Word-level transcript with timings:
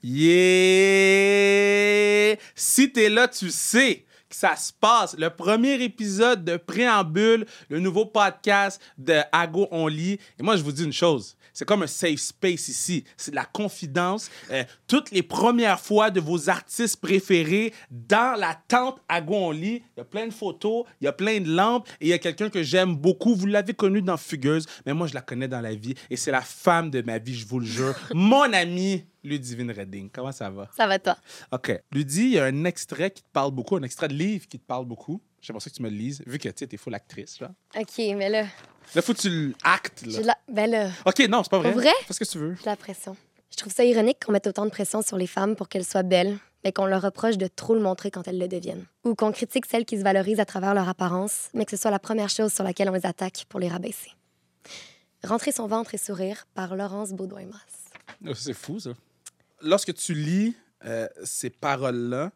Yeah! 0.00 0.28
Si 2.54 2.92
t'es 2.92 3.08
là, 3.08 3.26
tu 3.26 3.50
sais 3.50 4.04
que 4.28 4.36
ça 4.36 4.54
se 4.54 4.72
passe. 4.72 5.16
Le 5.18 5.30
premier 5.30 5.82
épisode 5.82 6.44
de 6.44 6.56
Préambule, 6.56 7.46
le 7.68 7.80
nouveau 7.80 8.06
podcast 8.06 8.80
de 8.96 9.16
Ago 9.32 9.66
On 9.72 9.88
Lit. 9.88 10.20
Et 10.38 10.42
moi, 10.42 10.56
je 10.56 10.62
vous 10.62 10.70
dis 10.70 10.84
une 10.84 10.92
chose. 10.92 11.36
C'est 11.52 11.64
comme 11.64 11.82
un 11.82 11.88
safe 11.88 12.20
space 12.20 12.68
ici. 12.68 13.02
C'est 13.16 13.32
de 13.32 13.36
la 13.36 13.44
confidence. 13.44 14.30
Euh, 14.52 14.62
toutes 14.86 15.10
les 15.10 15.24
premières 15.24 15.80
fois 15.80 16.10
de 16.10 16.20
vos 16.20 16.48
artistes 16.48 17.00
préférés 17.00 17.74
dans 17.90 18.38
la 18.38 18.54
tente 18.68 19.00
Ago 19.08 19.34
On 19.34 19.50
Lit. 19.50 19.82
Il 19.96 19.98
y 19.98 20.00
a 20.02 20.04
plein 20.04 20.28
de 20.28 20.32
photos, 20.32 20.84
il 21.00 21.06
y 21.06 21.08
a 21.08 21.12
plein 21.12 21.40
de 21.40 21.50
lampes 21.50 21.88
et 22.00 22.06
il 22.06 22.08
y 22.10 22.12
a 22.12 22.18
quelqu'un 22.18 22.50
que 22.50 22.62
j'aime 22.62 22.94
beaucoup. 22.94 23.34
Vous 23.34 23.46
l'avez 23.46 23.74
connu 23.74 24.02
dans 24.02 24.16
Fugueuse, 24.16 24.66
mais 24.86 24.94
moi, 24.94 25.08
je 25.08 25.14
la 25.14 25.22
connais 25.22 25.48
dans 25.48 25.60
la 25.60 25.74
vie 25.74 25.94
et 26.10 26.16
c'est 26.16 26.30
la 26.30 26.42
femme 26.42 26.90
de 26.90 27.02
ma 27.02 27.18
vie, 27.18 27.34
je 27.34 27.46
vous 27.46 27.58
le 27.58 27.66
jure. 27.66 27.94
Mon 28.14 28.52
amie 28.52 29.04
Ludivine 29.24 29.70
Redding. 29.70 30.10
Comment 30.10 30.32
ça 30.32 30.50
va? 30.50 30.68
Ça 30.76 30.86
va 30.86 30.98
toi? 30.98 31.16
OK. 31.52 31.80
Ludie, 31.92 32.22
il 32.22 32.30
y 32.30 32.38
a 32.38 32.44
un 32.44 32.64
extrait 32.64 33.10
qui 33.10 33.22
te 33.22 33.28
parle 33.32 33.50
beaucoup, 33.52 33.76
un 33.76 33.82
extrait 33.82 34.08
de 34.08 34.14
livre 34.14 34.46
qui 34.46 34.58
te 34.58 34.64
parle 34.64 34.84
beaucoup. 34.84 35.20
J'aimerais 35.40 35.60
ça 35.60 35.70
que 35.70 35.76
tu 35.76 35.82
me 35.82 35.88
le 35.88 35.96
lises, 35.96 36.22
vu 36.26 36.38
que 36.38 36.48
tu 36.48 36.64
es 36.64 36.76
full 36.76 36.94
actrice. 36.94 37.40
Là, 37.40 37.50
OK, 37.76 37.98
mais 37.98 38.28
là, 38.28 38.46
là 38.94 39.02
faut 39.02 39.14
que 39.14 39.20
tu 39.20 39.54
l'actes. 39.64 40.04
Là. 40.06 40.20
la... 40.22 40.38
Ben 40.50 40.70
là, 40.70 40.90
OK, 41.06 41.20
non, 41.28 41.42
c'est 41.42 41.50
pas 41.50 41.58
vrai. 41.58 41.72
Pour 41.72 41.80
vrai? 41.80 41.92
Fais 42.06 42.12
ce 42.12 42.18
que 42.18 42.24
tu 42.24 42.38
veux. 42.38 42.56
j'ai 42.58 42.66
la 42.66 42.76
pression. 42.76 43.16
Je 43.50 43.56
trouve 43.56 43.72
ça 43.72 43.84
ironique 43.84 44.24
qu'on 44.24 44.32
mette 44.32 44.46
autant 44.46 44.64
de 44.64 44.70
pression 44.70 45.02
sur 45.02 45.16
les 45.16 45.26
femmes 45.26 45.56
pour 45.56 45.68
qu'elles 45.68 45.84
soient 45.84 46.02
belles, 46.02 46.38
mais 46.64 46.72
qu'on 46.72 46.86
leur 46.86 47.02
reproche 47.02 47.38
de 47.38 47.46
trop 47.46 47.74
le 47.74 47.80
montrer 47.80 48.10
quand 48.10 48.26
elles 48.28 48.38
le 48.38 48.48
deviennent. 48.48 48.84
Ou 49.04 49.14
qu'on 49.14 49.32
critique 49.32 49.66
celles 49.66 49.84
qui 49.84 49.98
se 49.98 50.02
valorisent 50.02 50.40
à 50.40 50.44
travers 50.44 50.74
leur 50.74 50.88
apparence, 50.88 51.48
mais 51.54 51.64
que 51.64 51.70
ce 51.70 51.76
soit 51.76 51.90
la 51.90 51.98
première 51.98 52.28
chose 52.28 52.52
sur 52.52 52.64
laquelle 52.64 52.88
on 52.90 52.92
les 52.92 53.06
attaque 53.06 53.46
pour 53.48 53.60
les 53.60 53.68
rabaisser. 53.68 54.12
Rentrer 55.24 55.50
son 55.52 55.66
ventre 55.66 55.94
et 55.94 55.98
sourire 55.98 56.46
par 56.54 56.76
Laurence 56.76 57.10
Baudouin-Masse. 57.12 57.90
Oh, 58.26 58.34
C'est 58.34 58.54
fou, 58.54 58.78
ça. 58.78 58.90
Lorsque 59.62 59.94
tu 59.94 60.14
lis 60.14 60.54
euh, 60.84 61.08
ces 61.24 61.50
paroles-là, 61.50 62.30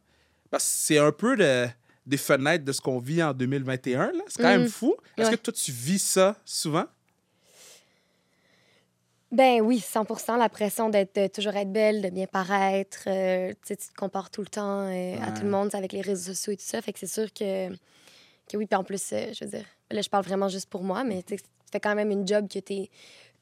parce 0.51 0.65
que 0.65 0.71
c'est 0.71 0.99
un 0.99 1.13
peu 1.13 1.37
de- 1.37 1.66
des 2.07 2.16
fenêtres 2.16 2.65
de 2.65 2.73
ce 2.73 2.80
qu'on 2.80 2.99
vit 2.99 3.23
en 3.23 3.33
2021, 3.33 4.13
là. 4.13 4.23
c'est 4.27 4.43
quand 4.43 4.49
même 4.49 4.63
Mhm. 4.63 4.69
fou. 4.69 4.96
Est-ce 5.16 5.30
Ouais. 5.30 5.37
que 5.37 5.43
toi, 5.43 5.52
tu 5.52 5.71
vis 5.71 6.01
ça 6.02 6.37
souvent? 6.45 6.85
Ben 9.30 9.63
oui, 9.63 9.79
100% 9.80 10.37
la 10.37 10.49
pression 10.51 10.91
d'être 10.91 11.15
de 11.15 11.27
toujours 11.27 11.57
être 11.57 11.73
belle, 11.73 12.02
de 12.02 12.11
bien 12.11 12.27
paraître. 12.27 13.05
euh, 13.07 13.52
tu 13.65 13.77
te 13.77 13.83
compares 13.96 14.30
tout 14.30 14.43
le 14.43 14.49
temps 14.49 14.89
euh, 14.89 15.16
à 15.23 15.33
tout 15.33 15.45
le 15.45 15.51
monde 15.51 15.74
avec 15.74 15.93
les 15.93 16.02
réseaux 16.02 16.33
sociaux 16.35 16.52
et 16.52 16.57
tout 16.57 16.65
ça. 16.66 16.83
Fait 16.83 16.93
que 16.93 16.99
c'est 16.99 17.07
sûr 17.07 17.33
que, 17.33 17.71
que 17.71 18.57
oui. 18.57 18.66
Puis 18.66 18.77
en 18.77 18.85
plus, 18.85 19.02
euh, 19.13 19.33
je 19.33 19.45
veux 19.45 19.51
dire, 19.52 19.65
là, 19.91 20.02
je 20.02 20.09
parle 20.11 20.24
vraiment 20.24 20.49
juste 20.49 20.68
pour 20.68 20.83
moi, 20.85 21.02
mais 21.02 21.23
tu 21.23 21.37
fais 21.71 21.80
quand 21.80 21.95
même 21.95 22.11
une 22.11 22.29
job 22.29 22.46
que 22.46 22.59
tu 22.59 22.73
es 22.74 22.91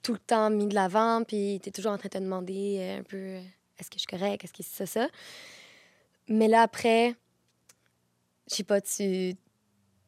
tout 0.02 0.12
le 0.12 0.18
temps 0.20 0.48
mis 0.48 0.68
de 0.68 0.74
l'avant, 0.76 1.24
puis 1.24 1.58
tu 1.60 1.70
es 1.70 1.72
toujours 1.72 1.90
en 1.92 1.98
train 1.98 2.08
de 2.08 2.18
te 2.18 2.22
demander 2.22 2.76
euh, 2.78 2.98
un 3.00 3.02
peu 3.02 3.16
euh, 3.16 3.40
est-ce 3.80 3.90
que 3.90 3.96
je 3.96 4.00
suis 4.00 4.06
correcte, 4.18 4.44
est-ce 4.44 4.52
que 4.52 4.62
c'est 4.62 4.86
ça, 4.86 5.00
ça. 5.02 5.08
Mais 6.28 6.48
là, 6.48 6.62
après, 6.62 7.14
je 8.50 8.56
sais 8.56 8.64
pas, 8.64 8.80
tu. 8.80 9.34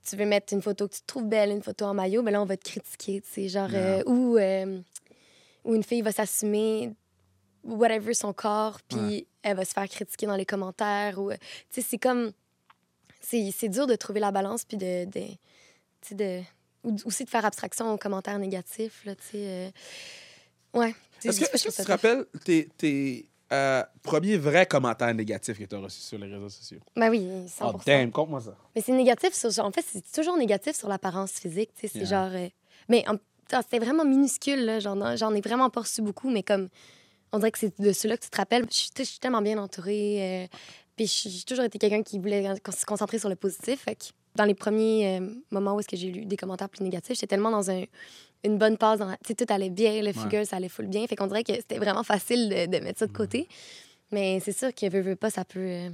Tu 0.09 0.17
veux 0.17 0.27
mettre 0.27 0.53
une 0.53 0.63
photo 0.63 0.89
que 0.89 0.95
tu 0.97 1.03
trouves 1.07 1.29
belle, 1.29 1.51
une 1.51 1.63
photo 1.63 1.85
en 1.85 1.95
maillot, 1.95 2.25
ben 2.25 2.33
là, 2.33 2.43
on 2.43 2.45
va 2.45 2.57
te 2.57 2.69
critiquer, 2.69 3.21
tu 3.21 3.31
sais, 3.31 3.49
genre, 3.49 3.71
euh, 3.73 4.03
ou 4.07 4.37
euh, 4.37 4.81
où 5.65 5.77
une 5.77 5.85
fille 5.85 6.03
va 6.03 6.11
s'assumer 6.11 6.93
whatever 7.63 8.13
son 8.13 8.33
corps, 8.33 8.81
puis 8.89 8.99
Ouais. 8.99 9.27
elle 9.43 9.57
va 9.57 9.65
se 9.65 9.73
faire 9.73 9.89
critiquer 9.89 10.27
dans 10.27 10.35
les 10.35 10.45
commentaires. 10.45 11.21
Ou, 11.21 11.31
tu 11.31 11.37
sais, 11.71 11.83
c'est 11.83 11.99
comme... 11.99 12.33
C'est 13.21 13.69
dur 13.69 13.87
de 13.87 13.95
trouver 13.95 14.19
la 14.19 14.33
balance, 14.33 14.65
puis 14.65 14.77
de... 14.77 15.05
de, 15.05 15.21
tu 15.21 15.37
sais, 16.03 16.15
de 16.17 16.41
ou 16.83 16.97
aussi 17.05 17.25
de 17.25 17.31
faire 17.31 17.45
abstraction 17.45 17.93
aux 17.95 17.97
commentaires 17.97 18.41
négatifs, 18.41 19.05
là, 19.05 19.15
tu 19.15 19.23
sais. 19.23 19.39
euh, 19.47 19.71
Ouais. 20.75 20.97
Est-ce 21.23 21.39
que, 21.39 21.45
que 21.49 21.57
tu 21.59 21.71
te 21.71 21.83
rappelles 21.83 22.27
tes, 22.45 22.67
tes 22.77 23.29
euh, 23.53 23.83
premiers 24.03 24.37
vrais 24.37 24.67
commentaires 24.67 25.15
négatifs 25.15 25.59
que 25.59 25.65
tu 25.65 25.75
as 25.75 25.79
reçus 25.79 26.01
sur 26.01 26.19
les 26.19 26.27
réseaux 26.33 26.49
sociaux? 26.49 26.79
Ben 26.97 27.11
oui, 27.11 27.29
100 27.49 27.73
Oh, 27.75 27.79
damn, 27.85 28.11
compte-moi 28.11 28.41
ça. 28.41 28.57
Mais 28.75 28.81
c'est 28.83 28.93
négatif 28.93 29.33
sur... 29.35 29.51
En 29.65 29.71
fait, 29.71 29.85
c'est 29.87 30.11
toujours 30.13 30.37
négatif 30.37 30.75
sur 30.77 30.89
l'apparence 30.89 31.33
physique, 31.33 31.71
tu 31.75 31.83
sais. 31.83 31.89
C'est 31.89 31.99
Yeah. 32.01 32.09
genre... 32.29 32.31
euh, 32.35 32.49
Mais 32.89 33.05
en- 33.09 33.17
ah, 33.53 33.61
c'était 33.63 33.85
vraiment 33.85 34.05
minuscule, 34.05 34.65
là. 34.65 34.81
J'en 34.81 35.17
j'en 35.17 35.35
ai 35.35 35.41
vraiment 35.41 35.69
pas 35.71 35.81
reçu 35.83 36.01
beaucoup, 36.03 36.31
mais 36.31 36.43
comme... 36.43 36.69
On 37.35 37.39
dirait 37.39 37.51
que 37.53 37.59
c'est 37.59 37.79
de 37.81 37.93
ceux-là 37.93 38.17
que 38.19 38.25
tu 38.25 38.31
te 38.31 38.37
rappelles. 38.37 38.67
Je 38.71 38.75
suis 38.77 38.91
je 38.97 39.03
suis 39.05 39.19
tellement 39.19 39.41
bien 39.43 39.57
entourée. 39.59 40.45
euh, 40.45 40.47
Puis 40.97 41.07
j'ai 41.07 41.45
toujours 41.45 41.65
été 41.65 41.79
quelqu'un 41.79 42.03
qui 42.03 42.19
voulait 42.19 42.55
se 42.57 42.85
concentrer 42.85 43.19
sur 43.19 43.29
le 43.31 43.37
positif. 43.37 43.81
Fait 43.83 43.95
que 43.95 44.05
dans 44.35 44.45
les 44.45 44.55
premiers 44.55 45.21
moments 45.51 45.75
où 45.75 45.81
est-ce 45.81 45.89
que 45.89 45.97
j'ai 45.97 46.11
lu 46.11 46.25
des 46.27 46.37
commentaires 46.37 46.69
plus 46.69 46.83
négatifs, 46.85 47.15
j'étais 47.17 47.27
tellement 47.29 47.51
dans 47.51 47.71
un- 47.71 47.85
une 48.45 48.59
bonne 48.59 48.77
passe. 48.77 48.99
dans 48.99 49.07
la- 49.07 49.17
Tu 49.19 49.29
sais, 49.29 49.35
tout 49.35 49.53
allait 49.53 49.71
bien, 49.71 50.03
le 50.03 50.13
figure, 50.13 50.47
ça 50.47 50.57
allait 50.57 50.69
full 50.69 50.87
bien. 50.87 51.07
Fait 51.07 51.17
qu'on 51.17 51.27
dirait 51.27 51.45
que 51.45 51.55
c'était 51.55 51.79
vraiment 51.79 52.03
facile 52.03 52.49
de, 52.49 52.67
de 52.79 52.85
mettre 52.85 52.99
ça 53.01 53.07
de 53.07 53.13
côté. 53.13 53.49
Mais 54.11 54.41
c'est 54.41 54.53
sûr 54.57 54.75
que, 54.75 54.89
veux, 54.91 55.01
veux 55.01 55.17
pas, 55.17 55.31
ça 55.31 55.45
peut... 55.45 55.61
euh, 55.61 55.91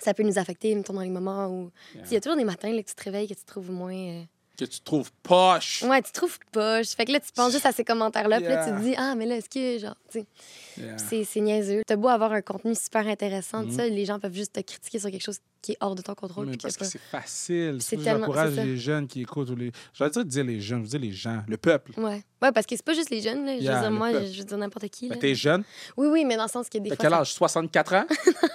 ça 0.00 0.12
peut 0.14 0.22
nous 0.22 0.38
affecter, 0.38 0.74
mettons, 0.74 0.92
dans 0.92 1.00
les 1.00 1.08
moments 1.10 1.48
où... 1.48 1.70
Il 2.10 2.12
y 2.12 2.16
a 2.16 2.20
toujours 2.20 2.36
des 2.36 2.44
matins 2.44 2.70
là, 2.70 2.82
que 2.82 2.88
tu 2.88 2.94
te 2.94 3.02
réveilles, 3.04 3.28
que 3.28 3.34
tu 3.34 3.44
trouves 3.44 3.70
moins... 3.70 3.94
euh, 3.94 4.22
Que 4.58 4.64
tu 4.64 4.80
trouves 4.80 5.10
poche. 5.22 5.82
Ouais, 5.82 6.00
tu 6.00 6.12
trouves 6.12 6.38
poche. 6.50 6.88
Fait 6.88 7.04
que 7.04 7.12
là, 7.12 7.20
tu 7.20 7.30
penses 7.34 7.52
juste 7.52 7.66
à 7.66 7.72
ces 7.72 7.84
commentaires-là. 7.84 8.38
Puis 8.38 8.48
là, 8.48 8.64
tu 8.64 8.70
Yeah. 8.70 8.78
te 8.78 8.82
dis, 8.84 8.94
ah, 8.96 9.14
mais 9.14 9.26
là, 9.26 9.36
est-ce 9.36 9.50
que, 9.50 9.78
genre, 9.78 9.96
tu 10.10 10.20
sais, 10.20 10.26
Yeah. 10.78 10.96
c'est 10.98 11.40
niaiseux. 11.40 11.82
T'as 11.86 11.96
beau 11.96 12.08
avoir 12.08 12.32
un 12.32 12.40
contenu 12.42 12.74
super 12.74 13.06
intéressant, 13.06 13.64
tout 13.64 13.72
ça, 13.72 13.86
les 13.86 14.04
gens 14.06 14.18
peuvent 14.18 14.32
juste 14.34 14.52
te 14.54 14.60
critiquer 14.60 14.98
sur 14.98 15.10
quelque 15.10 15.22
chose 15.24 15.38
qui 15.62 15.72
est 15.72 15.76
hors 15.80 15.94
de 15.94 16.02
ton 16.02 16.14
contrôle. 16.14 16.46
Mais 16.46 16.56
parce 16.56 16.74
que 16.76 16.84
que 16.84 16.90
c'est 16.90 17.00
facile. 17.00 17.78
C'est 17.80 17.96
tellement- 17.96 18.20
J'encourage 18.26 18.54
les 18.56 18.76
jeunes 18.76 19.06
qui 19.08 19.22
écoutent. 19.22 19.50
Ou 19.50 19.56
les... 19.56 19.72
Je 19.92 20.04
vais 20.04 20.10
dire, 20.10 20.24
dire 20.24 20.44
les 20.44 20.60
jeunes, 20.60 20.78
je 20.78 20.82
veux 20.84 20.98
dire 20.98 21.00
les 21.00 21.12
gens, 21.12 21.42
le 21.48 21.56
peuple. 21.56 21.92
Ouais. 21.98 22.22
ouais, 22.42 22.52
parce 22.52 22.64
que 22.66 22.76
c'est 22.76 22.84
pas 22.84 22.94
juste 22.94 23.10
les 23.10 23.20
jeunes, 23.20 23.44
là. 23.44 23.56
Je 23.58 23.62
Yeah, 23.62 23.74
veux 23.76 23.80
dire, 23.82 23.90
moi, 23.90 24.12
peuple. 24.12 24.26
je, 24.26 24.32
je 24.32 24.38
veux 24.38 24.44
dire 24.44 24.58
n'importe 24.58 24.88
qui. 24.88 25.08
Ben. 25.08 25.18
T'es 25.18 25.34
jeune. 25.34 25.64
Oui, 25.96 26.06
oui, 26.08 26.24
mais 26.24 26.36
dans 26.36 26.44
le 26.44 26.48
sens 26.50 26.68
que 26.68 26.78
des 26.78 26.90
T'as 26.90 26.96
quel 26.96 27.12
âge? 27.12 27.32
64 27.34 27.94
ans? 27.94 28.04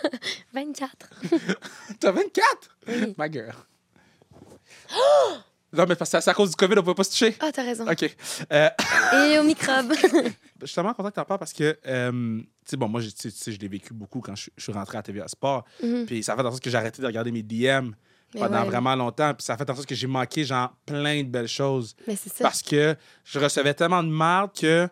24. 0.54 0.92
T'as 2.00 2.12
24? 2.12 2.78
Oui. 2.88 3.14
Ma 3.18 3.30
gueule. 3.30 3.54
Non, 5.74 5.86
mais 5.88 5.96
parce 5.96 6.12
que 6.12 6.20
c'est 6.20 6.30
à 6.30 6.34
cause 6.34 6.50
du 6.50 6.56
COVID, 6.56 6.74
on 6.74 6.76
ne 6.78 6.82
pouvait 6.82 6.96
pas 6.96 7.04
se 7.04 7.12
toucher. 7.12 7.36
Ah, 7.40 7.50
t'as 7.54 7.64
raison. 7.64 7.90
OK. 7.90 8.16
Euh, 8.52 8.70
Et 9.34 9.40
au 9.40 9.44
microbe. 9.44 9.94
je 10.62 10.66
suis 10.66 10.76
tellement 10.76 10.94
content 10.94 11.10
que 11.10 11.14
tu 11.16 11.20
en 11.22 11.26
parles 11.26 11.40
parce 11.40 11.54
que, 11.54 11.78
euh, 11.88 12.40
tu 12.40 12.48
sais, 12.66 12.78
bon, 12.78 12.88
moi, 12.90 13.00
j'ai- 13.02 13.12
tu 13.12 13.32
sais, 13.32 13.52
je 13.52 13.60
l'ai 13.60 13.68
vécu 13.70 13.94
beaucoup 13.94 14.20
quand 14.20 14.36
je, 14.36 14.50
je 14.58 14.64
suis 14.64 14.74
rentré 14.74 14.98
à 14.98 15.02
TVA 15.04 15.28
Sport. 15.28 15.64
Mhm. 15.82 16.06
Puis 16.06 16.24
ça 16.24 16.34
a 16.34 16.36
fait 16.36 16.42
en 16.44 16.52
sorte 16.52 16.64
que 16.64 16.70
j'ai 16.70 16.78
arrêté 16.78 17.02
de 17.02 17.08
regarder 17.08 17.32
mes 17.32 17.42
DM 17.44 17.92
pendant 18.34 18.62
ouais. 18.62 18.66
vraiment 18.68 18.96
longtemps. 18.96 19.34
Puis 19.34 19.44
ça 19.46 19.54
a 19.54 19.58
fait 19.58 19.70
en 19.70 19.76
sorte 19.76 19.88
que 19.88 19.96
j'ai 19.96 20.08
manqué, 20.08 20.44
genre, 20.44 20.76
plein 20.86 21.24
de 21.24 21.30
belles 21.30 21.48
choses. 21.48 21.96
Mais 22.08 22.16
c'est 22.18 22.30
ça. 22.34 22.44
Parce 22.44 22.62
que 22.62 22.96
je 23.24 23.40
recevais 23.40 23.74
tellement 23.74 24.04
de 24.04 24.10
marde 24.10 24.52
que 24.58 24.88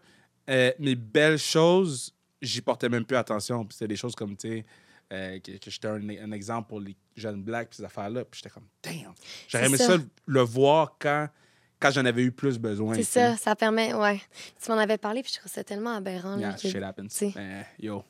euh, 0.50 0.72
mes 0.79 0.95
belles 0.95 1.38
choses, 1.38 2.13
j'y 2.41 2.62
portais 2.62 2.88
même 2.89 3.03
plus 3.06 3.18
attention. 3.18 3.66
Puis 3.66 3.73
c'était 3.75 3.89
des 3.89 3.95
choses 3.97 4.16
comme, 4.16 4.35
tu 4.38 4.47
sais, 4.50 4.66
euh, 5.11 5.39
que, 5.39 5.51
que 5.57 5.71
j'étais 5.71 5.87
un, 5.87 6.01
un 6.09 6.31
exemple 6.31 6.69
pour 6.69 6.79
les 6.79 6.95
jeunes 7.15 7.41
blacks, 7.43 7.69
puis 7.69 7.77
ces 7.77 7.83
affaires-là. 7.83 8.25
Puis 8.25 8.41
j'étais 8.43 8.53
comme, 8.53 8.67
damn. 8.83 9.13
J'aurais 9.47 9.65
aimé 9.65 9.77
ça. 9.77 9.87
ça 9.87 10.03
le 10.25 10.41
voir 10.41 10.95
quand, 10.99 11.27
quand 11.79 11.91
j'en 11.91 12.05
avais 12.05 12.23
eu 12.23 12.31
plus 12.31 12.57
besoin. 12.59 12.95
C'est 12.95 13.03
ça, 13.03 13.35
ça 13.37 13.55
permet, 13.55 13.93
ouais. 13.93 14.21
Tu 14.63 14.71
m'en 14.71 14.77
avais 14.77 14.97
parlé, 14.97 15.21
puis 15.23 15.31
je 15.33 15.39
trouve 15.39 15.51
ça 15.51 15.63
tellement 15.63 15.95
aberrant. 15.95 16.37
Yeah, 16.37 16.53
que- 16.53 16.67
shit 16.69 16.75
happens. 16.83 17.07
yo, 17.79 18.03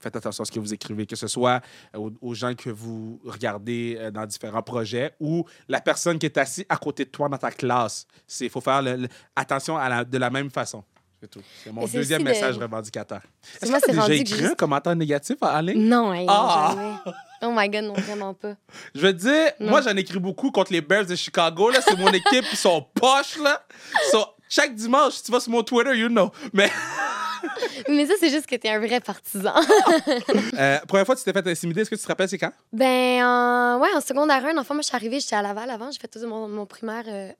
faites 0.00 0.14
attention 0.16 0.42
à 0.42 0.44
ce 0.46 0.52
que 0.52 0.60
vous 0.60 0.72
écrivez, 0.72 1.06
que 1.06 1.16
ce 1.16 1.26
soit 1.26 1.60
aux, 1.94 2.12
aux 2.20 2.34
gens 2.34 2.54
que 2.54 2.70
vous 2.70 3.20
regardez 3.24 3.96
euh, 3.98 4.10
dans 4.12 4.24
différents 4.26 4.62
projets 4.62 5.12
ou 5.20 5.44
la 5.68 5.80
personne 5.80 6.18
qui 6.18 6.26
est 6.26 6.38
assise 6.38 6.64
à 6.68 6.76
côté 6.76 7.04
de 7.04 7.10
toi 7.10 7.28
dans 7.28 7.36
ta 7.38 7.50
classe. 7.50 8.06
Il 8.40 8.48
faut 8.48 8.60
faire 8.60 8.80
le- 8.80 8.96
le- 8.96 9.08
attention 9.34 9.76
à 9.76 9.88
la- 9.88 10.04
de 10.04 10.18
la 10.18 10.30
même 10.30 10.50
façon. 10.50 10.84
C'est 11.20 11.28
tout. 11.28 11.40
C'est 11.64 11.72
mon 11.72 11.84
deuxième 11.86 12.22
de- 12.22 12.28
message 12.28 12.56
revendicateur. 12.58 13.20
Est-ce 13.60 13.72
que 13.72 13.80
tu 13.86 13.90
déjà 13.90 14.06
que 14.06 14.12
écrit 14.12 14.44
un 14.46 14.54
commentaire 14.54 14.94
négatif 14.94 15.36
en 15.40 15.60
ligne? 15.60 15.82
Non, 15.88 16.12
Ah! 16.28 16.74
jamais. 16.76 16.94
Oh 17.42 17.52
my 17.54 17.68
God, 17.68 17.84
non, 17.84 17.92
vraiment 17.94 18.34
pas. 18.34 18.54
Je 18.94 19.00
veux 19.00 19.12
dire, 19.12 19.52
Non. 19.60 19.70
moi, 19.70 19.80
j'en 19.80 19.96
écris 19.96 20.18
beaucoup 20.18 20.50
contre 20.50 20.72
les 20.72 20.80
Bears 20.80 21.06
de 21.06 21.14
Chicago. 21.16 21.70
là. 21.70 21.80
C'est 21.80 21.96
mon 21.96 22.08
équipe, 22.12 22.44
ils 22.52 22.56
sont 22.56 22.84
poches. 22.94 23.38
Là. 23.42 23.62
So, 24.10 24.24
chaque 24.48 24.74
dimanche, 24.74 25.14
si 25.14 25.22
tu 25.24 25.32
vas 25.32 25.40
sur 25.40 25.50
mon 25.52 25.62
Twitter, 25.62 25.96
you 25.96 26.08
know. 26.08 26.30
Mais 26.52 26.70
Mais 27.88 28.06
ça, 28.06 28.14
c'est 28.18 28.30
juste 28.30 28.46
que 28.46 28.56
t'es 28.56 28.68
un 28.68 28.78
vrai 28.80 28.98
partisan. 29.00 29.54
euh, 30.58 30.78
première 30.88 31.06
fois 31.06 31.14
que 31.14 31.20
tu 31.20 31.24
t'es 31.24 31.32
fait 31.32 31.48
intimider, 31.48 31.82
est-ce 31.82 31.90
que 31.90 31.94
tu 31.94 32.02
te 32.02 32.08
rappelles 32.08 32.28
c'est 32.28 32.38
quand? 32.38 32.52
ben, 32.72 33.22
en- 33.24 33.78
ouais, 33.80 33.88
en 33.94 34.00
secondaire 34.00 34.44
1, 34.44 34.56
enfin, 34.58 34.74
moi, 34.74 34.82
je 34.82 34.88
suis 34.88 34.96
arrivée, 34.96 35.20
j'étais 35.20 35.36
à 35.36 35.42
Laval 35.42 35.70
avant. 35.70 35.90
J'ai 35.92 35.98
fait 36.00 36.08
tout 36.08 36.26
mon, 36.26 36.48
mon 36.48 36.66
primaire 36.66 37.04
euh, 37.06 37.30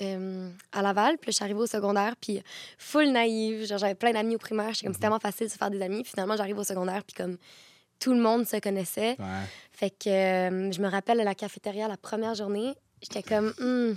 euh, 0.00 0.50
à 0.72 0.82
Laval. 0.82 1.18
Puis 1.18 1.32
je 1.32 1.36
suis 1.36 1.44
arrivée 1.44 1.60
au 1.60 1.66
secondaire, 1.66 2.14
puis 2.20 2.42
full 2.78 3.10
naïve. 3.10 3.66
Genre, 3.66 3.78
j'avais 3.78 3.94
plein 3.94 4.12
d'amis 4.12 4.36
au 4.36 4.38
primaire. 4.38 4.72
J'étais 4.72 4.86
comme, 4.86 4.94
c'est 4.94 5.00
tellement 5.00 5.20
facile 5.20 5.46
de 5.46 5.52
se 5.52 5.58
faire 5.58 5.70
des 5.70 5.82
amis. 5.82 6.04
Finalement, 6.04 6.36
j'arrive 6.36 6.58
au 6.58 6.64
secondaire, 6.64 7.02
puis 7.04 7.14
comme 7.14 7.36
tout 8.00 8.12
le 8.12 8.20
monde 8.20 8.46
se 8.46 8.56
connaissait. 8.58 9.16
Ouais. 9.18 9.46
Fait 9.72 9.90
que 9.90 10.08
euh, 10.08 10.72
je 10.72 10.80
me 10.80 10.88
rappelle 10.88 11.20
à 11.20 11.24
la 11.24 11.34
cafétéria 11.34 11.88
la 11.88 11.96
première 11.96 12.34
journée, 12.34 12.74
j'étais 13.04 13.22
comme 13.22 13.52
Hmm, 13.58 13.94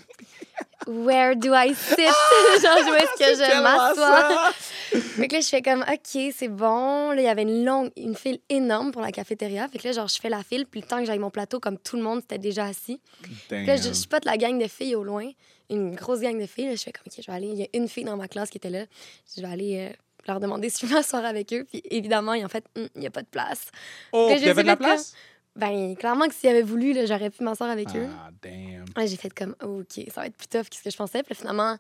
where 0.88 1.36
do 1.36 1.54
I 1.54 1.74
sit? 1.74 1.98
Genre 2.62 2.90
où 2.90 2.94
est-ce 2.96 3.18
que 3.18 3.36
je 3.46 3.62
m'assois? 3.62 4.52
Fait 4.92 5.28
que 5.28 5.34
là 5.36 5.42
je 5.42 5.48
fais 5.48 5.62
comme 5.62 5.82
OK, 5.82 6.34
c'est 6.36 6.48
bon. 6.48 7.12
Là 7.12 7.22
il 7.22 7.26
y 7.26 7.28
avait 7.28 7.42
une 7.44 7.66
longue 7.66 7.92
une 7.98 8.16
file 8.16 8.40
énorme 8.50 8.92
pour 8.92 9.02
la 9.02 9.12
cafétéria. 9.12 9.68
Fait 9.68 9.80
que 9.80 9.88
là 9.88 9.94
genre 9.94 10.08
je 10.08 10.20
fais 10.20 10.30
la 10.30 10.44
file 10.44 10.66
puis 10.66 10.82
le 10.82 10.88
temps 10.88 11.00
que 11.00 11.06
j'aille 11.06 11.20
mon 11.20 11.30
plateau 11.32 11.60
comme 11.60 11.78
tout 11.78 11.96
le 11.98 12.04
monde 12.04 12.22
c'était 12.22 12.38
déjà 12.38 12.66
assis. 12.66 13.02
Puis 13.50 13.66
là 13.66 13.76
je, 13.78 13.84
je 13.84 13.94
spot 13.94 14.24
la 14.26 14.38
gang 14.38 14.58
de 14.60 14.68
filles 14.68 14.96
au 14.96 15.04
loin, 15.04 15.30
une 15.70 15.96
grosse 15.96 16.22
gang 16.22 16.40
de 16.40 16.46
filles, 16.46 16.68
là, 16.68 16.76
je 16.76 16.84
fais 16.84 16.92
comme 16.92 17.04
OK, 17.08 17.14
je 17.22 17.30
vais 17.30 17.36
aller, 17.38 17.48
il 17.48 17.58
y 17.60 17.64
a 17.64 17.68
une 17.74 17.88
fille 17.88 18.04
dans 18.06 18.16
ma 18.18 18.28
classe 18.28 18.50
qui 18.50 18.58
était 18.58 18.70
là. 18.70 18.86
Je 19.36 19.42
vais 19.42 19.48
aller 19.48 19.90
euh, 19.90 19.94
leur 20.28 20.40
demander 20.40 20.70
si 20.70 20.82
je 20.86 20.88
peux 20.88 20.94
m'asseoir 20.96 21.26
avec 21.26 21.52
eux. 21.54 21.66
Puis 21.70 21.82
évidemment, 21.90 22.34
ils 22.34 22.46
ont 22.46 22.50
fait, 22.50 22.64
Hum, 22.78 22.88
il 22.96 23.02
n'y 23.02 23.08
a 23.08 23.12
pas 23.12 23.22
de 23.22 23.28
place. 23.28 23.68
Oh, 24.14 24.30
il 24.32 24.46
y 24.46 24.50
avait 24.50 24.62
de 24.64 24.68
la 24.68 24.78
place? 24.78 25.14
Ben, 25.58 25.96
clairement 25.98 26.28
que 26.28 26.36
s'ils 26.36 26.50
avaient 26.50 26.62
voulu, 26.62 26.94
là, 26.94 27.06
j'aurais 27.06 27.30
pu 27.32 27.44
m'asseoir 27.44 27.70
avec 27.72 27.88
eux. 27.96 28.08
Ah, 28.10 28.30
damn. 28.44 28.86
Ouais, 28.96 29.08
j'ai 29.08 29.18
fait 29.18 29.34
comme, 29.34 29.56
OK, 29.64 30.02
ça 30.14 30.22
va 30.22 30.28
être 30.28 30.36
plus 30.38 30.48
tough 30.48 30.70
que 30.70 30.76
ce 30.76 30.84
que 30.84 30.90
je 30.92 30.96
pensais. 30.98 31.24
Puis 31.24 31.34
là, 31.34 31.40
finalement, 31.40 31.78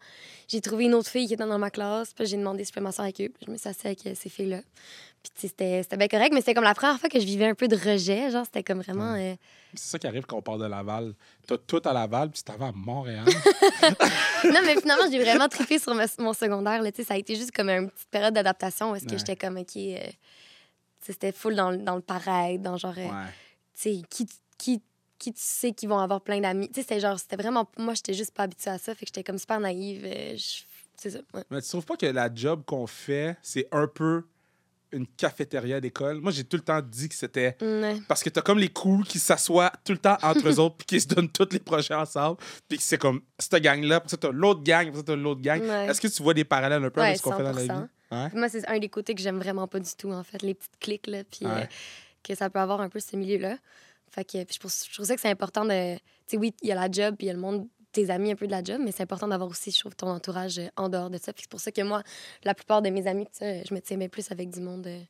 j'ai 0.47 0.61
trouvé 0.61 0.85
une 0.85 0.95
autre 0.95 1.09
fille 1.09 1.27
qui 1.27 1.35
était 1.35 1.45
dans 1.45 1.59
ma 1.59 1.69
classe. 1.69 2.11
Puis 2.13 2.25
j'ai 2.25 2.37
demandé 2.37 2.63
si 2.65 2.69
je 2.69 2.73
peux 2.73 2.81
m'asseoir 2.81 3.05
avec 3.05 3.21
eux. 3.21 3.29
Puis 3.29 3.45
je 3.45 3.51
me 3.51 3.57
suis 3.57 3.69
assise 3.69 3.85
avec 3.85 4.05
euh, 4.07 4.13
ces 4.15 4.29
filles-là. 4.29 4.61
Puis 5.23 5.31
c'était 5.47 5.83
c'était 5.83 5.97
bien 5.97 6.07
correct, 6.07 6.31
mais 6.33 6.39
c'était 6.39 6.53
comme 6.53 6.63
la 6.63 6.73
première 6.75 6.99
fois 6.99 7.09
que 7.09 7.19
je 7.19 7.25
vivais 7.25 7.45
un 7.47 7.53
peu 7.55 7.67
de 7.67 7.75
rejet. 7.75 8.31
Genre, 8.31 8.45
c'était 8.45 8.63
comme 8.63 8.81
vraiment. 8.81 9.13
euh, 9.15 9.35
C'est 9.75 9.89
ça 9.91 9.99
qui 9.99 10.07
arrive 10.07 10.25
quand 10.25 10.37
on 10.37 10.41
part 10.41 10.57
de 10.57 10.65
Laval. 10.65 11.13
T'as 11.45 11.57
tout 11.57 11.81
à 11.85 11.93
Laval, 11.93 12.31
puis 12.31 12.41
t'avais 12.43 12.65
à 12.65 12.71
Montréal. 12.73 13.25
Non, 14.43 14.59
mais 14.65 14.79
finalement, 14.79 15.05
j'ai 15.11 15.19
vraiment 15.21 15.47
trippé 15.47 15.79
sur 15.79 15.93
ma- 15.95 16.05
mon 16.19 16.33
secondaire. 16.33 16.81
Là, 16.81 16.91
Tu 16.91 16.97
sais, 17.01 17.07
ça 17.07 17.13
a 17.15 17.17
été 17.17 17.35
juste 17.35 17.51
comme 17.51 17.69
une 17.69 17.89
petite 17.89 18.09
période 18.09 18.33
d'adaptation 18.33 18.91
où 18.91 18.95
est-ce 18.95 19.05
que 19.05 19.11
Ouais. 19.11 19.17
j'étais 19.17 19.35
comme, 19.35 19.57
OK, 19.57 19.75
euh, 19.75 19.97
c'était 21.01 21.31
full 21.31 21.55
dans, 21.55 21.71
le- 21.71 21.77
dans 21.77 21.95
le 21.95 22.01
pareil, 22.01 22.59
dans 22.59 22.77
genre, 22.77 22.95
ouais. 22.97 23.09
Sais, 23.81 24.01
qui, 24.09 24.27
qui, 24.57 24.81
qui 25.19 25.33
tu 25.33 25.41
sais 25.41 25.71
qui 25.73 25.87
vont 25.87 25.97
avoir 25.99 26.21
plein 26.21 26.39
d'amis. 26.39 26.67
Tu 26.69 26.75
sais, 26.75 26.81
c'était 26.81 26.99
genre, 26.99 27.19
c'était 27.19 27.35
vraiment, 27.37 27.69
moi, 27.77 27.93
j'étais 27.93 28.13
juste 28.13 28.31
pas 28.33 28.43
habituée 28.43 28.71
à 28.71 28.77
ça, 28.77 28.93
fait 28.95 29.05
que 29.05 29.09
j'étais 29.09 29.23
comme 29.23 29.37
super 29.39 29.59
naïve. 29.59 30.03
euh, 30.05 30.35
je- 30.37 30.63
C'est 30.99 31.11
ça, 31.11 31.19
ouais. 31.33 31.43
Mais 31.51 31.61
tu 31.61 31.69
trouves 31.69 31.85
pas 31.85 31.95
que 31.97 32.05
la 32.07 32.33
job 32.33 32.63
qu'on 32.65 32.87
fait, 32.87 33.37
c'est 33.41 33.67
un 33.71 33.87
peu 33.87 34.23
une 34.93 35.05
cafétéria 35.05 35.81
d'école? 35.81 36.21
Moi, 36.21 36.31
j'ai 36.31 36.43
tout 36.45 36.55
le 36.57 36.63
temps 36.63 36.81
dit 36.81 37.09
que 37.09 37.13
c'était. 37.15 37.57
Parce 38.07 38.23
que 38.23 38.29
t'as 38.29 38.41
comme 38.41 38.57
les 38.57 38.69
cools 38.69 39.03
qui 39.05 39.19
s'assoient 39.19 39.71
tout 39.83 39.91
le 39.91 39.97
temps 39.97 40.17
entre 40.23 40.47
eux 40.49 40.59
autres, 40.59 40.77
puis 40.77 40.85
qui 40.87 41.01
se 41.01 41.07
donnent 41.07 41.29
tous 41.29 41.49
les 41.51 41.59
projets 41.59 41.93
ensemble, 41.93 42.37
puis 42.69 42.77
c'est 42.79 42.97
comme 42.97 43.21
cette 43.37 43.61
gang-là, 43.61 43.99
puis 43.99 44.09
ça, 44.09 44.17
t'as 44.17 44.31
l'autre 44.31 44.63
gang, 44.63 44.87
puis 44.87 44.97
ça, 44.97 45.03
t'as 45.03 45.15
l'autre 45.15 45.41
gang. 45.41 45.61
Ouais. 45.61 45.87
Est-ce 45.87 45.99
que 45.99 46.07
tu 46.07 46.23
vois 46.23 46.33
des 46.33 46.45
parallèles 46.45 46.83
un 46.83 46.89
peu 46.89 47.01
Ouais, 47.01 47.07
avec 47.07 47.17
ce 47.17 47.23
qu'on 47.23 47.33
fait 47.33 47.43
dans 47.43 47.51
la 47.51 47.61
vie? 47.61 47.67
100%. 47.67 47.87
Ouais. 48.11 48.29
Moi, 48.33 48.47
c'est 48.49 48.65
un 48.67 48.79
des 48.79 48.87
côtés 48.89 49.13
que 49.13 49.21
j'aime 49.21 49.39
vraiment 49.39 49.67
pas 49.67 49.79
du 49.79 49.89
tout, 49.97 50.11
en 50.11 50.23
fait, 50.23 50.41
les 50.41 50.53
petites 50.53 50.79
clics, 50.79 51.07
là, 51.07 51.23
puis 51.25 51.45
euh. 51.45 51.65
Que 52.23 52.35
ça 52.35 52.49
peut 52.49 52.59
avoir 52.59 52.81
un 52.81 52.89
peu 52.89 52.99
ce 52.99 53.15
milieu-là. 53.15 53.57
Fait 54.09 54.25
je, 54.31 54.59
trouve, 54.59 54.71
je 54.71 54.93
trouve 54.93 55.05
ça 55.05 55.15
que 55.15 55.21
c'est 55.21 55.29
important 55.29 55.65
de. 55.65 55.95
Tu 55.95 56.01
sais, 56.27 56.37
oui, 56.37 56.53
il 56.61 56.69
y 56.69 56.71
a 56.71 56.75
la 56.75 56.89
job, 56.89 57.15
puis 57.17 57.25
il 57.25 57.27
y 57.27 57.31
a 57.31 57.33
le 57.33 57.39
monde, 57.39 57.67
tes 57.91 58.09
amis 58.09 58.31
un 58.31 58.35
peu 58.35 58.47
de 58.47 58.51
la 58.51 58.63
job, 58.63 58.79
mais 58.83 58.91
c'est 58.91 59.03
important 59.03 59.27
d'avoir 59.27 59.49
aussi, 59.49 59.71
je 59.71 59.79
trouve, 59.79 59.95
ton 59.95 60.07
entourage 60.07 60.59
euh, 60.59 60.67
en 60.75 60.89
dehors 60.89 61.09
de 61.09 61.17
ça. 61.17 61.33
Puis 61.33 61.43
c'est 61.43 61.49
pour 61.49 61.59
ça 61.59 61.71
que 61.71 61.81
moi, 61.81 62.03
la 62.43 62.53
plupart 62.53 62.81
de 62.81 62.89
mes 62.89 63.07
amis, 63.07 63.27
je 63.41 63.73
me 63.73 63.79
tiens 63.79 63.97
bien 63.97 64.09
plus 64.09 64.31
avec 64.31 64.49
du 64.49 64.61
monde 64.61 64.87
euh, 64.87 65.01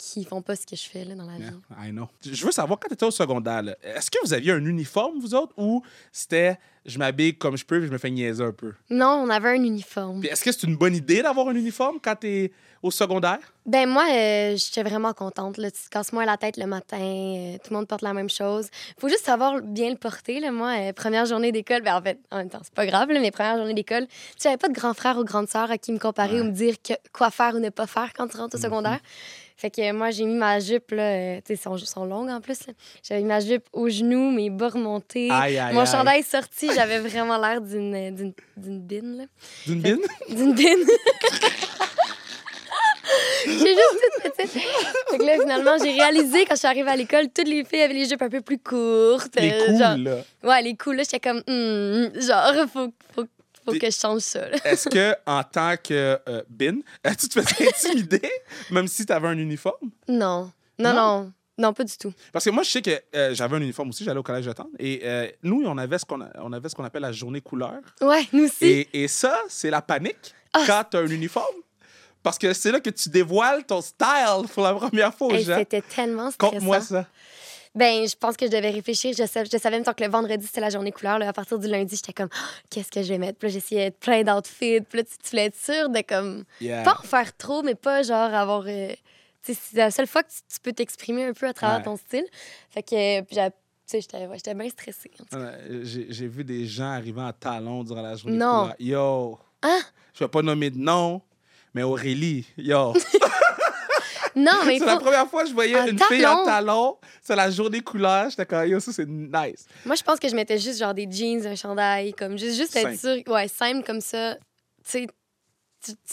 qui 0.00 0.24
font 0.24 0.40
pas 0.42 0.56
ce 0.56 0.66
que 0.66 0.76
je 0.76 0.82
fais 0.88 1.04
là, 1.04 1.14
dans 1.14 1.26
la 1.26 1.36
vie. 1.36 1.52
I 1.86 1.90
know. 1.90 2.08
Je 2.24 2.44
veux 2.44 2.52
savoir, 2.52 2.78
quand 2.80 2.88
tu 2.88 2.94
étais 2.94 3.04
au 3.06 3.10
secondaire, 3.10 3.62
est-ce 3.82 4.10
que 4.10 4.18
vous 4.24 4.32
aviez 4.32 4.52
un 4.52 4.64
uniforme, 4.64 5.20
vous 5.20 5.34
autres, 5.34 5.52
ou 5.56 5.82
c'était 6.10 6.58
je 6.86 6.98
m'habille 6.98 7.36
comme 7.36 7.58
je 7.58 7.64
peux 7.66 7.78
puis 7.78 7.88
je 7.88 7.92
me 7.92 7.98
fais 7.98 8.10
niaiser 8.10 8.42
un 8.42 8.52
peu? 8.52 8.72
Non, 8.88 9.22
on 9.24 9.28
avait 9.28 9.50
un 9.50 9.62
uniforme. 9.62 10.24
Est-ce 10.24 10.42
que 10.42 10.50
c'est 10.52 10.66
une 10.66 10.76
bonne 10.76 10.94
idée 10.96 11.20
d'avoir 11.22 11.48
un 11.48 11.54
uniforme 11.54 11.98
quand 12.02 12.14
tu 12.18 12.26
es 12.28 12.52
au 12.82 12.90
secondaire? 12.90 13.38
Ben 13.66 13.86
moi, 13.86 14.06
euh, 14.10 14.56
j'étais 14.56 14.82
vraiment 14.82 15.12
contente. 15.12 15.58
Là. 15.58 15.70
Tu 15.70 15.82
te 15.82 15.88
casses 15.90 16.14
moins 16.14 16.24
la 16.24 16.38
tête 16.38 16.56
le 16.56 16.64
matin. 16.66 16.96
euh, 16.98 17.58
tout 17.58 17.70
le 17.70 17.76
monde 17.76 17.86
porte 17.86 18.00
la 18.00 18.14
même 18.14 18.30
chose. 18.30 18.68
faut 18.98 19.08
juste 19.10 19.26
savoir 19.26 19.60
bien 19.60 19.90
le 19.90 19.96
porter. 19.96 20.40
Là. 20.40 20.50
Moi, 20.50 20.74
euh, 20.78 20.92
première 20.94 21.26
journée 21.26 21.52
d'école, 21.52 21.82
ben 21.82 21.94
en 21.96 22.00
fait, 22.02 22.18
en 22.30 22.38
même 22.38 22.48
temps, 22.48 22.60
c'est 22.62 22.72
pas 22.72 22.86
grave, 22.86 23.10
là, 23.10 23.20
mais 23.20 23.30
première 23.30 23.58
journée 23.58 23.74
d'école, 23.74 24.06
tu 24.06 24.14
sais, 24.38 24.48
j'avais 24.48 24.56
pas 24.56 24.68
de 24.68 24.72
grand 24.74 24.94
frère 24.94 25.18
ou 25.18 25.24
grande 25.24 25.48
sœur 25.48 25.70
à 25.70 25.76
qui 25.76 25.92
me 25.92 25.98
comparer 25.98 26.36
Ouais. 26.36 26.40
ou 26.40 26.44
me 26.44 26.52
dire 26.52 26.76
que- 26.82 26.94
quoi 27.12 27.30
faire 27.30 27.54
ou 27.54 27.58
ne 27.58 27.68
pas 27.68 27.86
faire 27.86 28.14
quand 28.14 28.26
tu 28.26 28.38
rentres 28.38 28.54
au 28.56 28.58
Mhm. 28.58 28.64
secondaire. 28.64 29.00
Fait 29.60 29.70
que 29.70 29.92
moi, 29.92 30.10
j'ai 30.10 30.24
mis 30.24 30.36
ma 30.36 30.58
jupe, 30.58 30.90
là, 30.92 31.02
euh, 31.02 31.36
tu 31.46 31.54
sais, 31.54 31.62
sont, 31.62 31.76
sont 31.76 32.06
longues 32.06 32.30
en 32.30 32.40
plus. 32.40 32.58
J'avais 33.06 33.20
mis 33.20 33.26
ma 33.28 33.40
jupe 33.40 33.64
aux 33.74 33.90
genoux, 33.90 34.30
mes 34.30 34.48
bas 34.48 34.70
remontés. 34.70 35.28
Aïe, 35.30 35.58
aïe, 35.58 35.74
Mon 35.74 35.80
aïe. 35.80 35.86
chandail 35.86 36.22
sorti, 36.22 36.70
j'avais 36.74 36.98
vraiment 36.98 37.36
l'air 37.36 37.60
d'une 37.60 37.94
euh, 37.94 38.10
d'une 38.10 38.32
d'une 38.56 38.80
bine, 38.80 39.16
là. 39.18 39.24
D'une 39.66 39.82
bine? 39.82 39.98
D'une 40.30 40.54
bine. 40.54 40.78
j'ai 43.46 43.74
juste 43.74 44.08
que 45.18 45.22
là, 45.24 45.32
finalement, 45.40 45.76
j'ai 45.82 45.90
réalisé 45.92 46.44
quand 46.46 46.54
je 46.54 46.58
suis 46.60 46.68
arrivée 46.68 46.90
à 46.90 46.96
l'école, 46.96 47.26
toutes 47.34 47.48
les 47.48 47.64
filles 47.64 47.82
avaient 47.82 47.94
les 47.94 48.06
jupes 48.08 48.22
un 48.22 48.28
peu 48.28 48.40
plus 48.40 48.58
courtes. 48.58 49.34
Les 49.36 49.50
euh, 49.52 49.66
cool, 49.66 49.78
genre- 49.78 49.96
là. 49.98 50.16
Ouais, 50.42 50.62
les 50.62 50.76
cool, 50.76 50.96
là, 50.96 51.02
j'étais 51.02 51.20
comme, 51.20 51.42
Hmm, 51.46 52.18
genre, 52.20 52.66
faut, 52.72 52.92
faut, 53.14 53.24
faut 53.64 53.72
que 53.72 53.86
je 53.90 53.90
change 53.96 54.20
ça. 54.22 54.48
Est-ce 54.64 54.88
que 54.88 55.14
en 55.26 55.42
tant 55.44 55.74
que 55.76 56.18
euh, 56.28 56.42
bin, 56.48 56.78
tu 57.18 57.28
te 57.28 57.40
faisais 57.40 57.68
intimider, 57.68 58.30
même 58.70 58.88
si 58.88 59.04
tu 59.06 59.12
avais 59.12 59.28
un 59.28 59.38
uniforme? 59.38 59.90
Non. 60.08 60.50
Non, 60.78 60.92
Non? 60.92 60.94
non. 60.94 61.32
Non, 61.58 61.72
pas 61.74 61.84
du 61.84 61.94
tout. 61.98 62.14
Parce 62.32 62.46
que 62.46 62.50
moi, 62.50 62.62
je 62.62 62.70
sais 62.70 62.80
que 62.80 62.98
euh, 63.14 63.34
j'avais 63.34 63.54
un 63.56 63.60
uniforme 63.60 63.90
aussi, 63.90 64.02
j'allais 64.02 64.18
au 64.18 64.22
collège 64.22 64.46
de 64.46 64.52
Tendre, 64.52 64.70
et 64.78 65.02
euh, 65.04 65.28
nous, 65.42 65.62
on 65.66 65.76
avait 65.76 65.98
ce 65.98 66.06
qu'on 66.06 66.22
a- 66.22 66.30
on 66.36 66.54
avait 66.54 66.70
ce 66.70 66.74
qu'on 66.74 66.84
appelle 66.84 67.02
la 67.02 67.12
journée 67.12 67.42
couleur. 67.42 67.74
Ouais, 68.00 68.26
nous 68.32 68.44
aussi. 68.44 68.64
Et, 68.64 69.02
et 69.02 69.08
ça, 69.08 69.38
c'est 69.48 69.68
la 69.68 69.82
panique 69.82 70.34
Ah. 70.54 70.62
quand 70.66 70.84
tu 70.92 70.96
as 70.96 71.00
un 71.00 71.06
uniforme. 71.08 71.54
Parce 72.22 72.38
que 72.38 72.52
c'est 72.54 72.72
là 72.72 72.80
que 72.80 72.88
tu 72.90 73.08
dévoiles 73.10 73.64
ton 73.64 73.80
style 73.82 74.46
pour 74.54 74.62
la 74.62 74.72
première 74.74 75.12
fois 75.14 75.28
aux 75.28 75.34
Hey, 75.34 75.44
gens. 75.44 75.56
C'était 75.58 75.82
tellement 75.82 76.30
stressant. 76.30 76.52
Conte-moi 76.52 76.80
ça. 76.80 77.06
Ben, 77.74 78.06
je 78.08 78.16
pense 78.16 78.36
que 78.36 78.46
je 78.46 78.50
devais 78.50 78.70
réfléchir. 78.70 79.14
Je 79.16 79.24
savais, 79.26 79.48
je 79.50 79.56
savais 79.56 79.76
même 79.76 79.84
temps 79.84 79.92
que 79.94 80.02
le 80.02 80.10
vendredi, 80.10 80.44
c'était 80.44 80.60
la 80.60 80.70
journée 80.70 80.90
couleur. 80.90 81.18
Là, 81.20 81.28
à 81.28 81.32
partir 81.32 81.58
du 81.58 81.68
lundi, 81.68 81.94
j'étais 81.94 82.12
comme, 82.12 82.28
Ah, 82.32 82.48
qu'est-ce 82.68 82.90
que 82.90 83.02
je 83.02 83.08
vais 83.08 83.18
mettre? 83.18 83.38
Puis 83.38 83.48
là, 83.48 83.54
j'essayais 83.54 83.90
plein 83.92 84.22
d'outfits. 84.24 84.80
Puis 84.80 84.98
là, 84.98 85.04
tu, 85.04 85.10
tu 85.22 85.30
voulais 85.30 85.44
être 85.46 85.56
sûre 85.56 85.88
de 85.88 86.00
comme, 86.02 86.44
Yeah. 86.60 86.82
pas 86.82 86.96
en 86.98 87.02
faire 87.02 87.36
trop, 87.36 87.62
mais 87.62 87.76
pas 87.76 88.02
genre 88.02 88.34
avoir. 88.34 88.64
euh, 88.66 88.88
tu 89.44 89.54
sais, 89.54 89.60
c'est 89.70 89.76
la 89.76 89.90
seule 89.90 90.06
fois 90.08 90.22
que 90.24 90.28
tu, 90.30 90.38
tu 90.52 90.60
peux 90.60 90.72
t'exprimer 90.72 91.24
un 91.26 91.32
peu 91.32 91.46
à 91.46 91.52
travers 91.54 91.78
Ouais. 91.78 91.84
ton 91.84 91.96
style. 91.96 92.26
Fait 92.70 92.82
que, 92.82 92.90
j'ai- 92.90 93.24
tu 93.30 93.52
sais, 93.86 94.00
j'étais 94.00 94.26
ouais, 94.26 94.54
bien 94.54 94.68
stressée. 94.68 95.10
Euh, 95.34 95.80
J'ai 95.84 96.26
vu 96.28 96.42
des 96.44 96.66
gens 96.66 96.90
arriver 96.90 97.22
en 97.22 97.32
talons 97.32 97.82
durant 97.84 98.02
la 98.02 98.16
journée. 98.16 98.36
Non. 98.36 98.62
couleur. 98.62 98.76
Yo. 98.80 99.38
Hein? 99.62 99.80
Je 100.14 100.24
vais 100.24 100.28
pas 100.28 100.42
nommer 100.42 100.70
de 100.70 100.78
nom, 100.78 101.22
mais 101.72 101.82
Aurélie, 101.84 102.46
yo. 102.58 102.94
Non, 104.36 104.52
mais 104.66 104.78
c'est 104.78 104.86
la 104.86 104.96
première 104.96 105.28
fois 105.28 105.42
que 105.42 105.48
je 105.48 105.54
voyais 105.54 105.76
En 105.76 105.86
une 105.86 105.98
fille 105.98 106.26
en 106.26 106.44
talons? 106.44 106.44
talons. 106.44 106.98
C'est 107.22 107.36
la 107.36 107.50
journée 107.50 107.80
couleur. 107.80 108.30
J'étais 108.30 108.46
comme, 108.46 108.66
yo, 108.66 108.80
ça, 108.80 108.92
c'est 108.92 109.06
nice. 109.08 109.66
moi, 109.84 109.94
je 109.96 110.02
pense 110.02 110.18
que 110.18 110.28
je 110.28 110.34
mettais 110.34 110.58
juste 110.58 110.78
genre 110.78 110.94
des 110.94 111.08
jeans, 111.10 111.46
un 111.46 111.54
chandail, 111.54 112.12
comme 112.14 112.38
juste, 112.38 112.56
juste 112.56 112.76
être 112.76 112.98
sûre. 112.98 113.22
Ouais, 113.26 113.48
simple 113.48 113.84
comme 113.84 114.00
ça. 114.00 114.36
Tu 114.84 115.06
sais, 115.06 115.06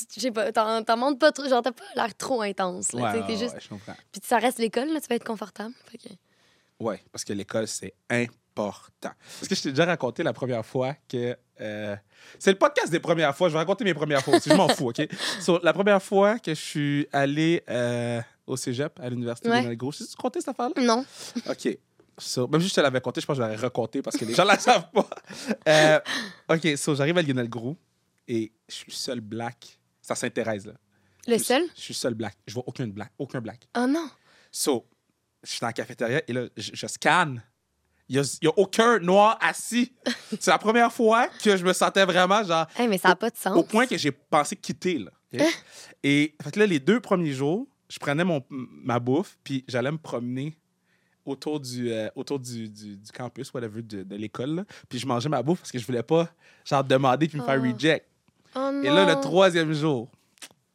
sais 0.09 0.31
pas, 0.31 0.51
t'en 0.51 0.97
montres 0.97 1.19
pas 1.19 1.31
trop. 1.31 1.47
Genre, 1.47 1.61
t'as 1.61 1.71
pas 1.71 1.83
l'air 1.95 2.15
trop 2.15 2.41
intense. 2.41 2.93
Là, 2.93 3.13
Ouais, 3.13 3.21
ouais, 3.21 3.37
juste... 3.37 3.53
ouais, 3.53 3.61
je 3.61 3.69
comprends. 3.69 3.95
Puis 4.11 4.21
ça 4.23 4.37
reste 4.37 4.59
l'école, 4.59 4.89
là, 4.89 5.01
tu 5.01 5.07
vas 5.07 5.15
être 5.15 5.25
confortable. 5.25 5.73
Fait 5.91 5.97
que... 5.97 6.09
Oui, 6.79 6.95
parce 7.11 7.23
que 7.23 7.33
l'école, 7.33 7.67
c'est 7.67 7.93
important. 8.09 8.33
Parce 8.59 9.47
que 9.47 9.55
je 9.55 9.61
t'ai 9.61 9.69
déjà 9.69 9.85
raconté 9.85 10.23
la 10.23 10.33
première 10.33 10.65
fois 10.65 10.95
que. 11.09 11.37
euh, 11.61 11.95
c'est 12.39 12.51
le 12.51 12.57
podcast 12.57 12.91
des 12.91 12.99
premières 12.99 13.35
fois. 13.35 13.47
Je 13.49 13.53
vais 13.53 13.59
raconter 13.59 13.83
mes 13.83 13.93
premières 13.93 14.21
fois 14.23 14.35
aussi. 14.37 14.49
Je 14.49 14.55
m'en 14.55 14.67
fous, 14.69 14.89
OK? 14.89 15.07
So, 15.41 15.59
la 15.63 15.73
première 15.73 16.01
fois 16.01 16.39
que 16.39 16.53
je 16.53 16.59
suis 16.61 17.07
allé 17.13 17.63
euh, 17.69 18.21
au 18.45 18.57
cégep, 18.57 18.99
à 18.99 19.09
l'Université 19.09 19.49
Ouais. 19.49 19.61
de 19.61 19.67
Malgraux, 19.67 19.91
tu 19.93 20.03
compté 20.17 20.39
cette 20.39 20.49
affaire-là? 20.49 20.81
Non. 20.81 21.05
OK. 21.49 21.77
So, 22.17 22.47
même 22.47 22.61
si 22.61 22.67
je 22.69 22.73
te 22.73 22.81
l'avais 22.81 22.99
compté, 23.01 23.21
je 23.21 23.25
pense 23.27 23.37
que 23.37 23.43
je 23.43 23.47
l'aurais 23.47 23.61
raconté 23.61 24.01
parce 24.01 24.17
que 24.17 24.25
les 24.25 24.33
gens 24.33 24.43
ne 24.43 24.47
la 24.49 24.59
savent 24.59 24.89
pas. 24.91 25.07
Euh, 25.67 25.99
OK, 26.49 26.77
so, 26.77 26.95
j'arrive 26.95 27.17
à 27.17 27.21
Lionel 27.21 27.49
Gros 27.49 27.77
et 28.27 28.51
je 28.67 28.73
suis 28.75 28.85
le 28.89 28.93
seul 28.93 29.21
black. 29.21 29.79
À 30.09 30.15
Sainte-Thérèse, 30.15 30.65
là. 30.65 30.73
Le 31.27 31.37
Je 31.37 31.43
seul? 31.43 31.63
Je 31.75 31.81
suis 31.81 31.93
seul 31.93 32.13
black. 32.13 32.37
Je 32.47 32.53
vois 32.53 32.63
aucun 32.65 32.87
black. 32.87 33.11
Aucun 33.19 33.41
black. 33.41 33.67
Oh 33.77 33.85
non. 33.85 34.09
So, 34.51 34.87
je 35.43 35.51
suis 35.51 35.59
dans 35.59 35.67
la 35.67 35.73
cafétéria 35.73 36.21
et 36.27 36.31
là, 36.33 36.47
je, 36.55 36.71
je 36.73 36.87
scanne. 36.87 37.43
Il 38.09 38.21
n'y 38.41 38.47
a, 38.47 38.51
aucun 38.55 38.99
noir 38.99 39.37
assis. 39.41 39.91
C'est 40.39 40.47
la 40.51 40.57
première 40.57 40.91
fois 40.93 41.27
que 41.43 41.57
je 41.57 41.63
me 41.65 41.73
sentais 41.73 42.05
vraiment 42.05 42.41
genre 42.43 42.65
Hey, 42.77 42.87
mais 42.87 42.97
ça 42.97 43.09
n'a 43.09 43.15
pas 43.15 43.29
de 43.29 43.35
sens. 43.37 43.57
au 43.57 43.63
point 43.63 43.85
que 43.85 43.97
j'ai 43.97 44.11
pensé 44.11 44.55
quitter. 44.55 44.99
Là, 44.99 45.11
OK? 45.33 45.41
Et 46.03 46.35
fait 46.41 46.51
que 46.51 46.59
là, 46.59 46.65
les 46.65 46.79
deux 46.79 46.99
premiers 47.01 47.33
jours, 47.33 47.67
je 47.89 47.99
prenais 47.99 48.23
mon, 48.23 48.43
ma 48.49 48.99
bouffe 48.99 49.37
puis 49.43 49.65
j'allais 49.67 49.91
me 49.91 49.97
promener 49.97 50.57
autour 51.25 51.59
du, 51.59 51.91
euh, 51.91 52.07
autour 52.15 52.39
du, 52.39 52.69
du, 52.69 52.95
du 52.95 53.11
campus, 53.11 53.53
whatever, 53.53 53.81
de, 53.81 54.03
de 54.03 54.15
l'école. 54.15 54.63
Puis 54.87 54.99
je 54.99 55.05
mangeais 55.05 55.27
ma 55.27 55.43
bouffe 55.43 55.59
parce 55.59 55.71
que 55.73 55.79
je 55.79 55.85
voulais 55.85 56.03
pas 56.03 56.29
genre 56.63 56.83
demander 56.85 57.27
puis 57.27 57.37
me 57.37 57.43
faire 57.43 57.59
Oh. 57.61 57.63
reject. 57.73 58.05
Oh. 58.55 58.81
Et 58.83 58.89
là, 58.89 59.05
le 59.13 59.19
troisième 59.19 59.73
jour, 59.73 60.09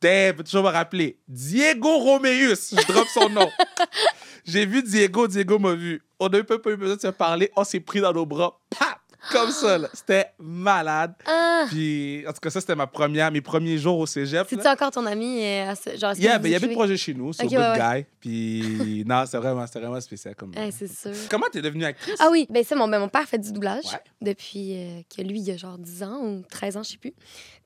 Dave, 0.01 0.43
toujours 0.43 0.65
me 0.65 0.69
rappeler, 0.69 1.19
Diego 1.29 1.99
Romeus, 1.99 2.71
je 2.73 2.93
drop 2.93 3.07
son 3.09 3.31
nom. 3.31 3.49
J'ai 4.45 4.67
vu 4.67 4.83
Diego, 4.83 5.27
Diego 5.29 5.59
m'a 5.59 5.75
vu. 5.75 6.03
On 6.19 6.29
n'a 6.29 6.43
pas 6.45 6.55
eu 6.71 6.77
besoin 6.77 6.97
de 6.97 7.01
se 7.01 7.09
parler, 7.09 7.51
on 7.57 7.65
s'est 7.65 7.81
pris 7.81 8.01
dans 8.01 8.13
nos 8.13 8.27
bras, 8.27 8.59
pap, 8.79 8.99
comme 9.31 9.51
ça. 9.51 9.79
là. 9.79 9.89
C'était 9.93 10.27
malade. 10.39 11.15
Ah! 11.27 11.65
Puis, 11.69 12.25
en 12.29 12.33
tout 12.33 12.41
cas, 12.41 12.51
ça, 12.51 12.61
c'était 12.61 12.75
ma 12.75 12.87
première, 12.89 13.31
mes 13.31 13.41
premiers 13.41 13.79
jours 13.79 13.99
au 13.99 14.07
cégep. 14.07 14.51
Là. 14.51 14.73
encore 14.73 14.91
ton 14.91 15.07
ami? 15.07 15.45
euh, 15.45 15.71
à 15.71 15.75
ce- 15.77 15.97
genre, 15.97 16.15
Yeah, 16.17 16.39
ben, 16.39 16.49
il 16.49 16.53
y 16.53 16.55
avait 16.55 16.67
le 16.67 16.73
écrivez? 16.73 16.75
projet 16.75 16.97
chez 16.97 17.15
nous, 17.15 17.33
c'est 17.33 17.45
Ok, 17.45 17.51
Good 17.51 17.59
ouais, 17.59 17.81
ouais. 17.81 18.01
Guy. 18.03 18.07
Puis, 18.21 19.05
non, 19.07 19.25
c'était 19.25 19.39
vraiment, 19.39 19.67
c'était 19.67 19.81
vraiment 19.81 20.01
spécial. 20.01 20.35
Comme... 20.35 20.53
Hey, 20.57 20.73
c'est 20.73 20.89
sûr. 20.93 21.13
Comment 21.31 21.47
t'es 21.53 21.63
devenue 21.63 21.85
actrice? 21.85 22.17
Ah 22.19 22.29
oui, 22.33 22.47
ben 22.51 22.65
ça, 22.65 22.75
mon, 22.75 22.89
ben, 22.89 22.99
mon 22.99 23.09
père 23.09 23.29
fait 23.29 23.39
du 23.39 23.53
doublage 23.53 23.85
depuis 24.21 24.75
euh, 24.77 25.01
que 25.17 25.23
lui, 25.23 25.41
il 25.41 25.51
a 25.53 25.57
genre 25.57 25.79
10 25.79 26.03
ans 26.03 26.21
ou 26.25 26.43
13 26.51 26.77
ans, 26.77 26.83
je 26.83 26.91
sais 26.91 26.99
plus. 26.99 27.15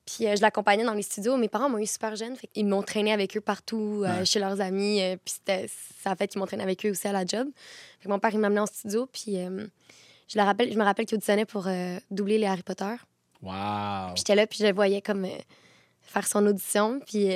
Puis 0.07 0.25
euh, 0.25 0.35
je 0.37 0.41
l'accompagnais 0.41 0.85
dans 0.85 0.93
les 0.93 1.01
studios. 1.03 1.35
Mes 1.37 1.49
parents 1.49 1.69
m'ont 1.69 1.77
eu 1.79 1.85
super 1.85 2.15
jeune. 2.15 2.35
Fait 2.35 2.49
ils 2.55 2.65
m'ont 2.65 2.81
traîné 2.81 3.11
avec 3.11 3.35
eux 3.37 3.41
partout, 3.41 4.03
euh, 4.05 4.19
Ouais. 4.19 4.25
chez 4.25 4.39
leurs 4.39 4.59
amis. 4.61 5.01
euh, 5.01 5.17
puis 5.23 5.35
c'était- 5.35 5.67
ça 6.01 6.11
a 6.11 6.15
fait 6.15 6.27
qu'ils 6.29 6.39
m'ont 6.39 6.45
traîné 6.47 6.63
avec 6.63 6.85
eux 6.85 6.91
aussi 6.91 7.07
à 7.07 7.11
la 7.11 7.25
job. 7.25 7.47
Fait 7.99 8.05
que 8.05 8.09
mon 8.09 8.17
père, 8.19 8.31
il 8.33 8.39
m'a 8.39 8.47
amené 8.47 8.61
en 8.61 8.65
studio. 8.65 9.05
Puis 9.11 9.35
je, 9.35 10.37
le 10.39 10.43
rappelle, 10.43 10.71
je 10.71 10.77
me 10.77 10.83
rappelle 10.83 11.05
qu'il 11.05 11.15
auditionnait 11.17 11.45
pour 11.45 11.67
doubler 12.09 12.37
les 12.37 12.45
Harry 12.47 12.63
Potter. 12.63 12.95
Wow. 13.41 13.51
Puis 14.07 14.17
j'étais 14.17 14.35
là, 14.35 14.47
puis 14.47 14.59
je 14.61 14.65
le 14.65 14.73
voyais 14.73 15.01
comme 15.01 15.27
faire 16.01 16.25
son 16.27 16.45
audition. 16.47 16.99
Puis 17.05 17.27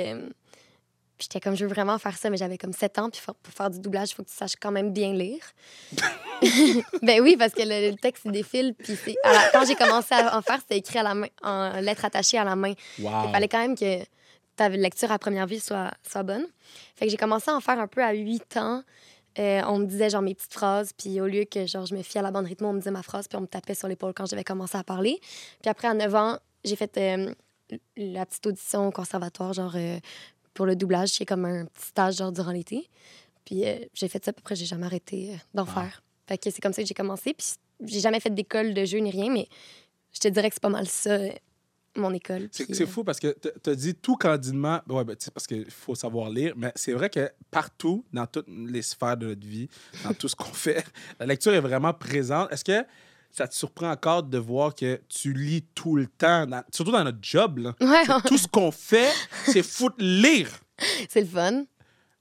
j'étais 1.22 1.40
comme, 1.40 1.56
je 1.56 1.64
veux 1.64 1.70
vraiment 1.72 1.98
faire 1.98 2.16
ça, 2.16 2.28
mais 2.30 2.36
j'avais 2.36 2.58
comme 2.58 2.72
7 2.72 2.98
ans. 2.98 3.10
Puis 3.10 3.20
pour 3.42 3.52
faire 3.54 3.70
du 3.70 3.78
doublage, 3.80 4.10
il 4.10 4.14
faut 4.14 4.22
que 4.22 4.28
tu 4.28 4.34
saches 4.36 4.56
quand 4.60 4.70
même 4.70 4.92
bien 4.92 5.12
lire. 5.12 5.42
ben 7.02 7.20
oui, 7.20 7.36
parce 7.36 7.52
que 7.52 7.62
le, 7.62 7.90
le 7.90 7.96
texte, 7.96 8.22
il 8.24 8.32
défile. 8.32 8.74
Puis 8.74 8.96
la- 9.24 9.50
quand 9.52 9.64
j'ai 9.66 9.74
commencé 9.74 10.14
à 10.14 10.36
en 10.36 10.42
faire, 10.42 10.58
c'était 10.60 10.78
écrit 10.78 10.98
à 10.98 11.02
la 11.02 11.14
main, 11.14 11.28
en 11.42 11.80
lettres 11.80 12.04
attachées 12.04 12.38
à 12.38 12.44
la 12.44 12.56
main. 12.56 12.72
Wow. 12.98 13.26
Il 13.26 13.32
fallait 13.32 13.48
quand 13.48 13.60
même 13.60 13.76
que 13.76 14.02
ta 14.56 14.68
lecture 14.68 15.10
à 15.12 15.18
première 15.18 15.46
vue 15.46 15.58
soit, 15.60 15.90
soit 16.08 16.22
bonne. 16.22 16.46
Fait 16.96 17.06
que 17.06 17.10
j'ai 17.10 17.16
commencé 17.16 17.50
à 17.50 17.54
en 17.54 17.60
faire 17.60 17.78
un 17.78 17.86
peu 17.86 18.02
à 18.02 18.12
8 18.12 18.56
ans. 18.58 18.82
Euh, 19.38 19.62
on 19.66 19.78
me 19.78 19.86
disait 19.86 20.10
genre 20.10 20.20
mes 20.20 20.34
petites 20.34 20.52
phrases, 20.52 20.92
puis 20.92 21.18
au 21.20 21.26
lieu 21.26 21.44
que 21.44 21.66
genre 21.66 21.86
je 21.86 21.94
me 21.94 22.02
fie 22.02 22.18
à 22.18 22.22
la 22.22 22.30
bande 22.30 22.44
rythme, 22.44 22.66
on 22.66 22.74
me 22.74 22.78
disait 22.80 22.90
ma 22.90 23.02
phrase, 23.02 23.28
puis 23.28 23.38
on 23.38 23.40
me 23.42 23.46
tapait 23.46 23.74
sur 23.74 23.88
l'épaule 23.88 24.12
quand 24.12 24.26
j'avais 24.26 24.44
commencé 24.44 24.76
à 24.76 24.84
parler. 24.84 25.18
Puis 25.62 25.70
après, 25.70 25.88
à 25.88 25.94
9 25.94 26.14
ans, 26.14 26.38
j'ai 26.64 26.76
fait 26.76 26.94
euh, 26.98 27.32
la 27.96 28.26
petite 28.26 28.46
audition 28.46 28.88
au 28.88 28.90
conservatoire, 28.90 29.54
genre 29.54 29.72
euh, 29.74 29.98
pour 30.54 30.66
le 30.66 30.76
doublage. 30.76 31.10
C'est 31.10 31.24
comme 31.26 31.44
un 31.44 31.66
petit 31.66 31.86
stage 31.88 32.16
genre 32.16 32.32
durant 32.32 32.52
l'été. 32.52 32.88
Puis 33.44 33.64
euh, 33.66 33.78
j'ai 33.94 34.08
fait 34.08 34.24
ça, 34.24 34.32
puis 34.32 34.40
après, 34.42 34.54
j'ai 34.56 34.66
jamais 34.66 34.86
arrêté 34.86 35.32
euh, 35.32 35.36
d'en 35.54 35.64
Ah. 35.64 35.82
faire. 35.82 36.02
Fait 36.28 36.38
que 36.38 36.50
c'est 36.50 36.60
comme 36.60 36.72
ça 36.72 36.82
que 36.82 36.88
j'ai 36.88 36.94
commencé. 36.94 37.34
Puis 37.34 37.54
j'ai 37.84 38.00
jamais 38.00 38.20
fait 38.20 38.30
d'école 38.30 38.74
de 38.74 38.84
jeu 38.84 38.98
ni 38.98 39.10
rien, 39.10 39.30
mais 39.32 39.48
je 40.12 40.20
te 40.20 40.28
dirais 40.28 40.48
que 40.48 40.54
c'est 40.54 40.62
pas 40.62 40.68
mal 40.68 40.86
ça, 40.86 41.10
euh, 41.10 41.30
mon 41.96 42.12
école. 42.14 42.48
C'est 42.52 42.86
fou 42.86 43.02
parce 43.04 43.18
que 43.20 43.36
tu 43.62 43.68
as 43.70 43.74
dit 43.74 43.94
tout 43.94 44.16
candidement, 44.16 44.80
ouais, 44.88 45.04
ben, 45.04 45.16
parce 45.34 45.46
qu'il 45.46 45.70
faut 45.70 45.94
savoir 45.94 46.30
lire, 46.30 46.54
mais 46.56 46.72
c'est 46.76 46.92
vrai 46.92 47.10
que 47.10 47.30
partout, 47.50 48.04
dans 48.12 48.26
toutes 48.26 48.46
les 48.48 48.82
sphères 48.82 49.16
de 49.16 49.26
notre 49.28 49.46
vie, 49.46 49.68
dans 50.04 50.14
tout 50.14 50.28
ce 50.28 50.36
qu'on 50.36 50.44
fait, 50.52 50.84
la 51.18 51.26
lecture 51.26 51.52
est 51.52 51.60
vraiment 51.60 51.92
présente. 51.92 52.50
Est-ce 52.52 52.64
que 52.64 52.86
ça 53.32 53.48
te 53.48 53.54
surprend 53.54 53.90
encore 53.90 54.22
de 54.22 54.38
voir 54.38 54.74
que 54.74 55.00
tu 55.08 55.32
lis 55.32 55.62
tout 55.74 55.96
le 55.96 56.06
temps, 56.06 56.46
dans- 56.46 56.62
surtout 56.72 56.92
dans 56.92 57.02
notre 57.04 57.18
job? 57.22 57.58
Là. 57.58 57.74
Ouais, 57.80 58.04
Tout 58.26 58.38
ce 58.38 58.46
qu'on 58.46 58.70
fait, 58.70 59.10
c'est 59.46 59.62
foutre 59.62 59.96
lire. 59.98 60.50
c'est 61.08 61.22
le 61.22 61.26
fun. 61.26 61.64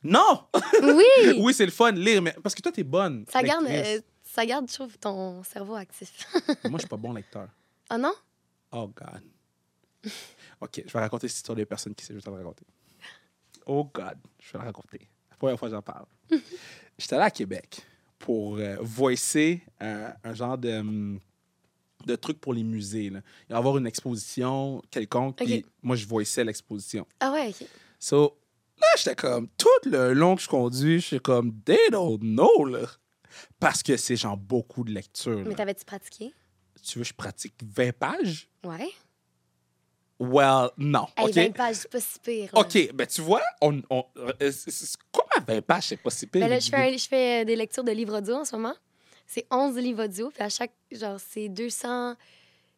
Non! 0.04 0.46
Oui! 0.82 1.04
Oui, 1.38 1.54
c'est 1.54 1.66
le 1.66 1.72
fun, 1.72 1.92
lire, 1.92 2.22
mais 2.22 2.34
parce 2.42 2.56
que 2.56 2.62
toi, 2.62 2.72
t'es 2.72 2.84
bonne. 2.84 3.26
Ça 3.32 3.44
garde, 3.44 3.66
euh, 3.68 4.00
ça 4.24 4.46
garde, 4.46 4.68
je 4.70 4.74
trouve, 4.74 4.98
ton 4.98 5.44
cerveau 5.44 5.76
actif. 5.76 6.12
Moi, 6.64 6.74
je 6.76 6.80
suis 6.80 6.88
pas 6.88 6.98
bon 6.98 7.14
lecteur. 7.14 7.48
Ah 7.90 7.98
non? 7.98 8.14
Oh, 8.72 8.88
God. 8.88 9.22
OK, 10.62 10.84
je 10.88 10.92
vais 10.94 11.00
raconter 11.00 11.28
cette 11.28 11.38
histoire 11.38 11.56
de 11.56 11.64
personne 11.66 11.94
qui 11.94 12.04
sait, 12.06 12.14
je 12.14 12.18
vais 12.20 12.24
te 12.24 12.30
la 12.30 12.38
raconter. 12.38 12.66
Oh, 13.66 13.84
God, 13.94 14.18
je 14.40 14.52
vais 14.54 14.60
la 14.60 14.66
raconter. 14.66 15.08
La 15.30 15.36
première 15.38 15.60
fois 15.60 15.68
que 15.70 15.76
j'en 15.76 15.82
parle. 15.82 16.06
J'étais 16.98 17.16
allé 17.16 17.26
à 17.26 17.32
Québec 17.32 17.82
pour 18.22 18.58
euh, 18.58 18.78
voicer 18.82 19.62
un, 19.80 20.14
un 20.24 20.34
genre 20.34 20.58
de, 20.58 20.80
hum, 20.80 21.20
de 22.06 22.16
truc 22.16 22.40
pour 22.40 22.54
les 22.54 22.64
musées. 22.64 23.10
Là. 23.10 23.22
Il 23.50 23.54
va 23.54 23.56
y 23.56 23.60
avoir 23.60 23.78
une 23.78 23.88
exposition 23.88 24.82
quelconque, 24.92 25.40
OK. 25.42 25.48
puis 25.48 25.66
moi, 25.82 25.96
je 25.96 26.06
voiçais 26.08 26.44
l'exposition. 26.44 27.06
Ah 27.20 27.32
ouais, 27.32 27.50
OK. 27.50 27.68
So, 28.00 28.38
là, 28.80 28.88
j'étais 28.98 29.16
comme, 29.16 29.48
tout 29.58 29.68
le 29.90 30.14
long 30.14 30.36
que 30.36 30.42
je 30.42 30.48
conduis, 30.48 31.00
je 31.00 31.06
suis 31.06 31.20
comme, 31.20 31.54
they 31.64 31.90
don't 31.92 32.20
know, 32.20 32.66
là. 32.66 32.88
Parce 33.60 33.82
que 33.84 33.96
c'est 33.98 34.16
genre 34.16 34.38
beaucoup 34.38 34.84
de 34.84 34.92
lecture. 34.92 35.44
Mais 35.46 35.56
t'avais-tu 35.56 35.86
pratiqué? 35.86 36.34
Tu 36.84 36.98
veux 37.00 37.04
que 37.04 37.10
je 37.10 37.14
pratique 37.14 37.54
20 37.64 37.92
pages? 37.98 38.50
Ouais. 38.64 38.90
Well, 40.20 40.70
non. 40.78 41.08
Hey, 41.18 41.26
OK? 41.30 41.34
20 41.36 41.52
pages, 41.56 41.76
c'est 41.78 41.92
pas 41.92 42.00
si 42.00 42.20
pire. 42.20 42.50
là. 42.54 42.60
OK, 42.60 42.92
ben 42.94 43.08
tu 43.08 43.22
vois, 43.22 43.42
on, 43.62 43.82
on, 43.90 44.06
euh, 44.18 44.52
c'est- 44.52 44.70
20 45.48 45.62
pages, 45.62 45.88
c'est 45.88 45.98
pas 45.98 46.10
si 46.10 46.28
pire? 46.28 46.42
Ben 46.42 46.50
là, 46.50 46.60
je 46.60 46.70
fais, 46.70 46.78
un- 46.94 46.98
je 46.98 47.08
fais 47.08 47.46
des 47.46 47.56
lectures 47.56 47.84
de 47.84 47.92
livres 47.92 48.18
audio 48.18 48.36
en 48.36 48.46
ce 48.46 48.56
moment. 48.56 48.76
C'est 49.28 49.46
11 49.52 49.76
livres 49.78 50.06
audio, 50.06 50.30
puis 50.30 50.44
à 50.44 50.50
chaque, 50.50 50.74
genre, 50.92 51.20
c'est 51.20 51.48
200, 51.50 52.16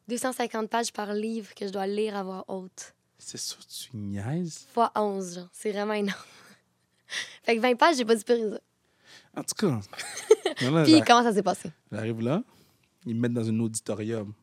250 0.08 0.70
pages 0.70 0.92
par 0.94 1.14
livre 1.14 1.54
que 1.56 1.66
je 1.68 1.72
dois 1.72 1.88
lire 1.88 2.16
à 2.16 2.24
voix 2.24 2.46
haute. 2.48 2.94
C'est 3.18 3.38
sûr, 3.38 3.60
tu 3.66 3.96
niaises? 3.98 4.68
Fois 4.74 4.92
11, 4.96 5.36
genre. 5.36 5.50
C'est 5.54 5.72
vraiment 5.72 5.94
énorme. 5.94 6.20
fait 7.44 7.56
que 7.56 7.62
20 7.62 7.76
pages, 7.76 7.96
j'ai 7.98 8.06
pas 8.06 8.16
du 8.16 8.24
pire. 8.24 8.60
En 9.36 9.44
tout 9.44 9.56
cas, 9.56 9.80
là, 10.62 10.84
Puis 10.84 11.02
comment 11.06 11.24
ça 11.24 11.34
s'est 11.34 11.44
passé? 11.44 11.72
j'arrive 11.92 12.22
là, 12.22 12.44
ils 13.06 13.16
me 13.16 13.22
mettent 13.22 13.34
dans 13.34 13.48
un 13.50 13.60
auditorium. 13.60 14.34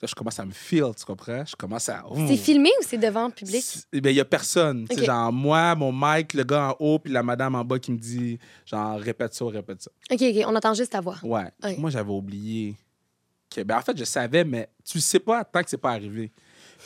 Là, 0.00 0.06
je 0.08 0.14
commence 0.14 0.38
à 0.38 0.44
me 0.44 0.52
feel, 0.52 0.94
tu 0.96 1.04
comprends? 1.04 1.44
Je 1.44 1.56
commence 1.56 1.88
à... 1.88 2.04
C'est 2.28 2.36
filmé 2.36 2.70
ou 2.80 2.84
c'est 2.84 2.98
devant 2.98 3.26
le 3.26 3.32
public? 3.32 3.64
Eh 3.92 3.98
il 3.98 4.12
n'y 4.12 4.20
a 4.20 4.24
personne. 4.24 4.86
Tu 4.88 4.94
sais, 4.94 5.00
OK. 5.00 5.06
Genre, 5.06 5.32
moi, 5.32 5.74
mon 5.74 5.92
mic, 5.92 6.34
le 6.34 6.44
gars 6.44 6.68
en 6.68 6.76
haut, 6.78 6.98
puis 7.00 7.12
la 7.12 7.24
madame 7.24 7.56
en 7.56 7.64
bas 7.64 7.80
qui 7.80 7.90
me 7.90 7.98
dit, 7.98 8.38
genre, 8.64 9.00
répète 9.00 9.34
ça, 9.34 9.44
répète 9.46 9.82
ça. 9.82 9.90
OK, 10.10 10.22
OK, 10.22 10.44
on 10.46 10.54
entend 10.54 10.72
juste 10.74 10.92
ta 10.92 11.00
voix. 11.00 11.16
Ouais. 11.24 11.50
Moi, 11.78 11.90
j'avais 11.90 12.12
oublié 12.12 12.76
que. 13.50 13.60
Ben, 13.62 13.78
en 13.78 13.82
fait, 13.82 13.98
je 13.98 14.04
savais, 14.04 14.44
mais 14.44 14.70
tu 14.84 15.00
sais 15.00 15.18
pas 15.18 15.42
tant 15.42 15.64
que 15.64 15.70
c'est 15.70 15.78
pas 15.78 15.90
arrivé. 15.90 16.30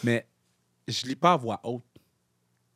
Mais 0.03 0.27
je 0.89 1.05
lis 1.05 1.17
pas 1.17 1.35
à 1.35 1.37
voix 1.37 1.61
haute. 1.65 1.85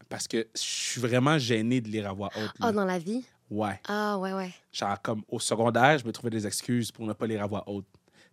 Parce 0.09 0.29
que 0.29 0.47
je 0.55 0.61
suis 0.61 1.01
vraiment 1.01 1.39
gêné 1.39 1.81
de 1.81 1.89
lire 1.89 2.11
à 2.11 2.13
voix 2.13 2.31
haute. 2.37 2.53
Ah, 2.61 2.73
dans 2.73 2.85
la 2.85 2.99
vie? 2.99 3.25
Ouais. 3.51 3.81
Ah, 3.89 4.19
ouais, 4.19 4.35
ouais. 4.35 4.53
Genre, 4.71 5.01
comme 5.01 5.23
au 5.29 5.41
secondaire, 5.41 5.99
je 5.99 6.05
me 6.05 6.13
trouvais 6.13 6.31
des 6.31 6.47
excuses 6.47 6.93
pour 6.93 7.07
ne 7.07 7.15
pas 7.15 7.27
lire 7.27 7.43
à 7.43 7.47
voix 7.47 7.65
haute. 7.67 7.87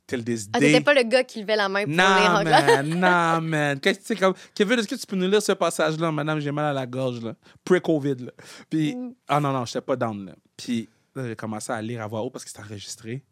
Till 0.06 0.24
this 0.24 0.50
Ah, 0.52 0.60
day. 0.60 0.82
pas 0.82 0.94
le 0.94 1.04
gars 1.04 1.24
qui 1.24 1.40
levait 1.42 1.56
la 1.56 1.70
main 1.70 1.84
pour 1.86 1.92
Non, 1.94 2.42
classe? 2.42 2.66
man, 2.86 2.90
non, 3.00 3.42
man. 3.42 3.80
Qu'est-ce 3.80 4.14
comme. 4.16 4.34
Kevin, 4.54 4.80
est-ce 4.80 4.88
que 4.88 4.96
tu 4.96 5.06
peux 5.08 5.16
nous 5.16 5.30
lire 5.30 5.42
ce 5.42 5.54
passage-là? 5.54 6.12
Madame, 6.12 6.40
j'ai 6.42 6.52
mal 6.52 6.66
à 6.66 6.74
la 6.74 6.86
gorge, 6.86 7.22
là. 7.22 7.36
Pré-COVID, 7.64 8.16
là. 8.26 8.32
Puis, 8.70 8.96
Mm. 8.96 9.14
ah 9.30 9.40
non, 9.40 9.54
non, 9.54 9.64
j'étais 9.66 9.80
pas 9.82 9.96
down, 9.96 10.26
là. 10.26 10.34
Puis, 10.58 10.90
là, 11.16 11.28
j'ai 11.28 11.36
commencé 11.38 11.72
à 11.72 11.82
lire 11.82 12.02
à 12.02 12.08
voix 12.08 12.22
haute 12.22 12.34
parce 12.34 12.44
que 12.44 12.52
c'était 12.52 12.64
enregistré. 12.64 13.24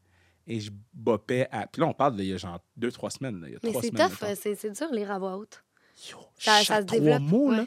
Et 0.48 0.60
je 0.62 0.72
bopais 0.94 1.48
à. 1.52 1.68
Puis 1.68 1.82
là, 1.82 1.88
on 1.88 1.94
parle 1.94 2.16
d'il 2.16 2.26
y 2.28 2.34
a 2.34 2.38
genre 2.38 2.60
deux, 2.78 2.92
trois 2.92 3.10
semaines, 3.12 3.42
là. 3.42 3.48
Il 3.50 3.54
y 3.54 3.56
a 3.56 3.60
Mais 3.64 3.70
trois 3.72 3.82
c'est 3.82 3.88
semaines. 3.90 4.10
tough, 4.10 4.28
c'est 4.42 4.56
c'est 4.56 4.72
dur 4.72 4.88
lire 4.94 5.12
à 5.12 5.20
voix 5.20 5.38
haute. 5.38 5.62
Yo, 6.10 6.18
ça- 6.40 6.64
ça 6.64 6.80
se 6.80 6.86
trois 6.86 7.00
développe, 7.00 7.22
mots, 7.22 7.50
ouais. 7.50 7.58
là. 7.58 7.66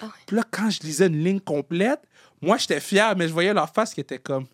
Ah 0.00 0.04
ouais. 0.06 0.10
Puis 0.26 0.36
là, 0.36 0.42
quand 0.50 0.70
je 0.70 0.80
lisais 0.80 1.08
une 1.08 1.22
ligne 1.22 1.40
complète, 1.40 2.00
moi, 2.40 2.56
j'étais 2.56 2.80
fier, 2.80 3.14
mais 3.16 3.26
je 3.28 3.32
voyais 3.32 3.52
leur 3.52 3.68
face 3.68 3.92
qui 3.92 4.00
était 4.00 4.18
comme. 4.18 4.46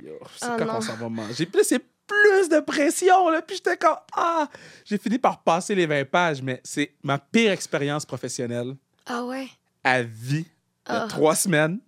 Yo, 0.00 0.12
c'est 0.36 0.44
Ah 0.46 0.56
quand 0.58 0.66
qu'on 0.66 0.80
s'en 0.82 0.94
va 0.96 1.08
manger? 1.08 1.46
Puis 1.46 1.56
là, 1.58 1.64
c'est 1.64 1.82
plus 2.08 2.48
de 2.48 2.58
pression, 2.60 3.28
là. 3.28 3.42
Puis 3.42 3.56
j'étais 3.56 3.76
comme. 3.76 3.96
Ah! 4.16 4.48
J'ai 4.84 4.98
fini 4.98 5.18
par 5.18 5.42
passer 5.42 5.74
les 5.74 5.86
20 5.86 6.04
pages, 6.10 6.42
mais 6.42 6.60
c'est 6.64 6.94
ma 7.04 7.18
pire 7.18 7.52
expérience 7.52 8.04
professionnelle 8.04 8.74
Ah 9.06 9.24
ouais? 9.24 9.46
à 9.84 10.02
vie. 10.02 10.46
Ah. 10.86 11.06
trois 11.08 11.34
semaines. 11.36 11.78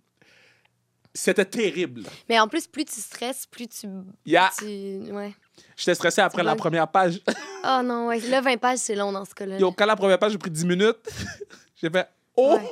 C'était 1.13 1.43
terrible. 1.45 2.03
Mais 2.29 2.39
en 2.39 2.47
plus, 2.47 2.67
plus 2.67 2.85
tu 2.85 3.01
stresses, 3.01 3.45
plus 3.45 3.67
tu... 3.67 3.85
Yeah. 4.25 4.49
tu... 4.57 4.65
Ouais. 5.11 5.35
J'étais 5.75 5.93
stressé 5.95 6.21
après 6.21 6.41
la 6.43 6.55
première 6.55 6.87
page. 6.87 7.19
Ah 7.63 7.83
non, 7.83 8.07
ouais. 8.07 8.19
Là, 8.21 8.41
20 8.41 8.57
pages, 8.57 8.79
c'est 8.79 8.95
long 8.95 9.11
dans 9.11 9.23
ce 9.25 9.35
cas-là. 9.35 9.59
Yo, 9.59 9.71
quand 9.71 9.85
la 9.85 9.95
première 9.95 10.17
page, 10.17 10.31
j'ai 10.31 10.37
pris 10.39 10.49
10 10.49 10.65
minutes, 10.65 10.97
j'ai 11.75 11.91
fait. 11.91 12.07
Oh! 12.35 12.53
Ouais. 12.55 12.71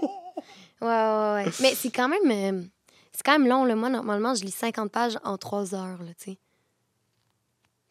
Ouais, 0.82 0.88
ouais, 0.88 1.44
ouais. 1.46 1.52
Mais 1.62 1.76
c'est 1.76 1.92
quand 1.92 2.08
même... 2.08 2.32
euh, 2.32 2.64
C'est 3.12 3.22
quand 3.24 3.38
même 3.38 3.48
long, 3.48 3.66
là. 3.66 3.76
Moi, 3.76 3.90
normalement, 3.90 4.34
je 4.34 4.44
lis 4.44 4.50
50 4.52 4.92
pages 4.92 5.20
en 5.24 5.38
3 5.38 5.76
heures, 5.76 6.00
là, 6.02 6.12
tu 6.18 6.32
sais. 6.32 6.38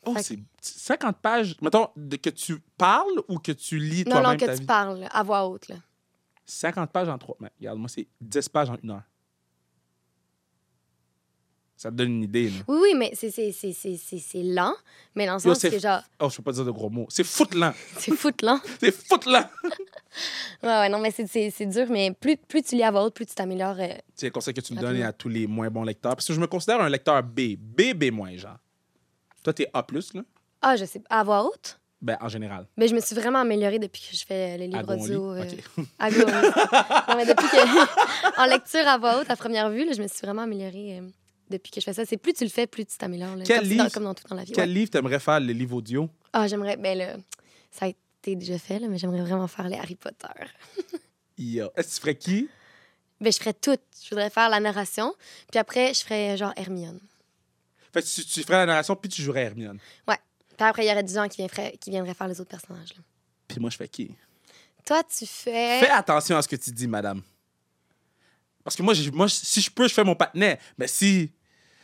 Oh, 0.04 0.14
Fait 0.14 0.22
c'est 0.22 0.38
50 0.60 1.18
pages. 1.20 1.56
Mettons, 1.60 1.88
de, 1.96 2.16
que 2.16 2.30
tu 2.30 2.58
parles 2.76 3.20
ou 3.28 3.38
que 3.38 3.52
tu 3.52 3.78
lis 3.78 4.04
Non, 4.04 4.12
toi-même 4.20 4.30
non, 4.32 4.36
que 4.36 4.52
tu 4.54 4.60
vie? 4.60 4.66
parles 4.66 5.08
à 5.10 5.22
voix 5.22 5.46
haute, 5.48 5.68
là. 5.68 5.76
50 6.46 6.90
pages 6.90 7.08
en 7.08 7.18
3. 7.18 7.36
Mais 7.40 7.50
regarde, 7.58 7.78
moi, 7.78 7.88
c'est 7.88 8.06
10 8.20 8.48
pages 8.48 8.70
en 8.70 8.76
une 8.82 8.90
heure. 8.92 9.02
Ça 11.76 11.90
te 11.92 11.94
donne 11.96 12.08
une 12.10 12.22
idée, 12.24 12.50
là. 12.50 12.56
Oui, 12.66 12.78
oui, 12.82 12.94
mais 12.96 13.12
c'est- 13.14 13.30
c'est 13.30 13.52
c'est- 13.52 13.72
c'est- 13.72 13.96
c'est- 13.96 14.18
c'est 14.18 14.42
lent. 14.42 14.74
Mais 15.14 15.26
dans 15.26 15.34
le 15.36 15.40
Yo, 15.40 15.54
sens 15.54 15.60
c'est 15.60 15.70
que, 15.70 15.78
genre, 15.78 16.02
Oh, 16.18 16.28
je 16.28 16.36
peux 16.38 16.42
pas 16.42 16.50
dire 16.52 16.64
de 16.64 16.72
gros 16.72 16.90
mots. 16.90 17.06
C'est 17.08 17.22
foutlant. 17.22 17.72
c'est 17.98 18.16
foot 18.16 18.42
lent. 18.42 18.60
C'est 18.80 18.92
foutlant. 18.92 19.44
Ouais, 20.62 20.68
ouais, 20.70 20.88
non, 20.88 20.98
mais 20.98 21.12
c'est- 21.12 21.26
c'est 21.28 21.50
c'est 21.50 21.66
dur. 21.66 21.86
Mais 21.90 22.12
plus, 22.12 22.36
plus 22.36 22.62
tu 22.62 22.74
lis 22.74 22.82
à 22.82 22.90
voix 22.90 23.04
haute, 23.04 23.14
plus 23.14 23.26
tu 23.26 23.34
t'améliores. 23.34 23.76
euh, 23.78 23.94
C'est 24.16 24.26
le 24.26 24.32
conseil 24.32 24.54
que 24.54 24.60
tu 24.60 24.72
me 24.72 24.78
Rapidement. 24.78 24.98
donnes 24.98 25.06
à 25.06 25.12
tous 25.12 25.28
les 25.28 25.46
moins 25.46 25.70
bons 25.70 25.84
lecteurs. 25.84 26.16
Parce 26.16 26.26
que 26.26 26.32
je 26.32 26.40
me 26.40 26.48
considère 26.48 26.80
un 26.80 26.88
lecteur 26.88 27.22
B. 27.22 27.54
B, 27.56 27.92
B-, 27.94 28.36
genre. 28.36 28.56
Toi, 29.44 29.52
t'es 29.52 29.68
A, 29.72 29.84
là? 30.14 30.22
Ah, 30.62 30.76
je 30.76 30.84
sais. 30.84 31.02
À 31.08 31.22
voix 31.24 31.44
haute? 31.44 31.78
Ben, 32.00 32.16
en 32.20 32.28
général. 32.28 32.66
Mais 32.76 32.86
je 32.88 32.94
me 32.94 33.00
suis 33.00 33.14
vraiment 33.16 33.40
améliorée 33.40 33.78
depuis 33.80 34.00
que 34.08 34.16
je 34.16 34.24
fais 34.24 34.56
les 34.56 34.68
livres 34.68 34.94
audio. 34.96 35.32
euh, 35.32 35.42
OK. 35.42 35.84
à 35.98 36.10
Gonly. 36.10 36.24
non, 36.32 37.16
mais 37.16 37.26
depuis 37.26 37.46
que. 37.48 38.40
en 38.40 38.46
lecture 38.46 38.86
à 38.86 38.98
voix 38.98 39.20
haute, 39.20 39.30
à 39.30 39.36
première 39.36 39.68
vue, 39.70 39.84
là, 39.84 39.92
je 39.92 40.00
me 40.02 40.06
suis 40.08 40.20
vraiment 40.20 40.42
améliorée 40.42 40.98
euh, 41.00 41.08
depuis 41.50 41.70
que 41.72 41.80
je 41.80 41.84
fais 41.84 41.92
ça. 41.92 42.04
C'est 42.06 42.16
plus 42.16 42.34
tu 42.34 42.44
le 42.44 42.50
fais, 42.50 42.66
plus 42.68 42.84
tu 42.86 42.96
t'améliores. 42.98 43.34
Quel 43.44 43.58
comme, 43.60 43.68
c'est 43.68 43.74
dans- 43.76 43.82
livre- 43.84 43.94
comme 43.94 44.04
dans 44.04 44.14
tout 44.14 44.28
dans 44.28 44.36
la 44.36 44.44
vie. 44.44 44.52
Quel 44.52 44.68
ouais. 44.68 44.74
livre 44.74 44.90
t'aimerais 44.90 45.18
faire, 45.18 45.40
le 45.40 45.52
livre 45.52 45.76
audio? 45.76 46.08
Ah, 46.32 46.46
j'aimerais. 46.46 46.76
Ben 46.76 46.96
là, 46.96 47.16
ça 47.72 47.86
a 47.86 47.88
été 47.88 48.36
déjà 48.36 48.58
fait, 48.58 48.78
là, 48.78 48.86
mais 48.88 48.98
j'aimerais 48.98 49.22
vraiment 49.22 49.48
faire 49.48 49.68
les 49.68 49.76
Harry 49.76 49.96
Potter. 49.96 50.28
Yo. 51.38 51.68
Est-ce 51.76 51.88
que 51.88 51.94
tu 51.94 52.00
ferais 52.00 52.14
qui? 52.16 52.48
Ben, 53.20 53.32
je 53.32 53.38
ferais 53.38 53.54
tout. 53.54 53.76
Je 54.04 54.10
voudrais 54.10 54.30
faire 54.30 54.48
la 54.48 54.60
narration. 54.60 55.14
Puis 55.50 55.58
après, 55.58 55.94
je 55.94 56.00
ferais 56.04 56.36
genre 56.36 56.52
Hermione. 56.56 57.00
Fait 58.00 58.02
que 58.02 58.22
tu, 58.22 58.24
tu 58.26 58.42
ferais 58.42 58.58
la 58.58 58.66
narration, 58.66 58.96
puis 58.96 59.08
tu 59.10 59.22
jouerais 59.22 59.42
Hermione. 59.44 59.78
Puis 60.06 60.16
après, 60.66 60.84
il 60.84 60.88
y 60.88 60.92
aurait 60.92 61.02
des 61.04 61.14
gens 61.14 61.28
qui 61.28 61.36
viendraient, 61.36 61.76
qui 61.80 61.90
viendraient 61.90 62.14
faire 62.14 62.26
les 62.28 62.40
autres 62.40 62.50
personnages. 62.50 62.90
là. 62.96 63.02
Puis 63.46 63.60
moi, 63.60 63.70
je 63.70 63.76
fais 63.76 63.88
qui? 63.88 64.10
Toi, 64.84 65.02
tu 65.04 65.24
fais. 65.26 65.80
Fais 65.80 65.90
attention 65.90 66.36
à 66.36 66.42
ce 66.42 66.48
que 66.48 66.56
tu 66.56 66.70
dis, 66.72 66.88
madame. 66.88 67.22
Parce 68.64 68.74
que 68.76 68.82
moi, 68.82 68.92
j'ai- 68.94 69.10
moi 69.10 69.28
si 69.28 69.60
je 69.60 69.70
peux, 69.70 69.86
je 69.88 69.94
fais 69.94 70.04
mon 70.04 70.14
patinet. 70.14 70.58
Mais 70.76 70.86
si. 70.88 71.30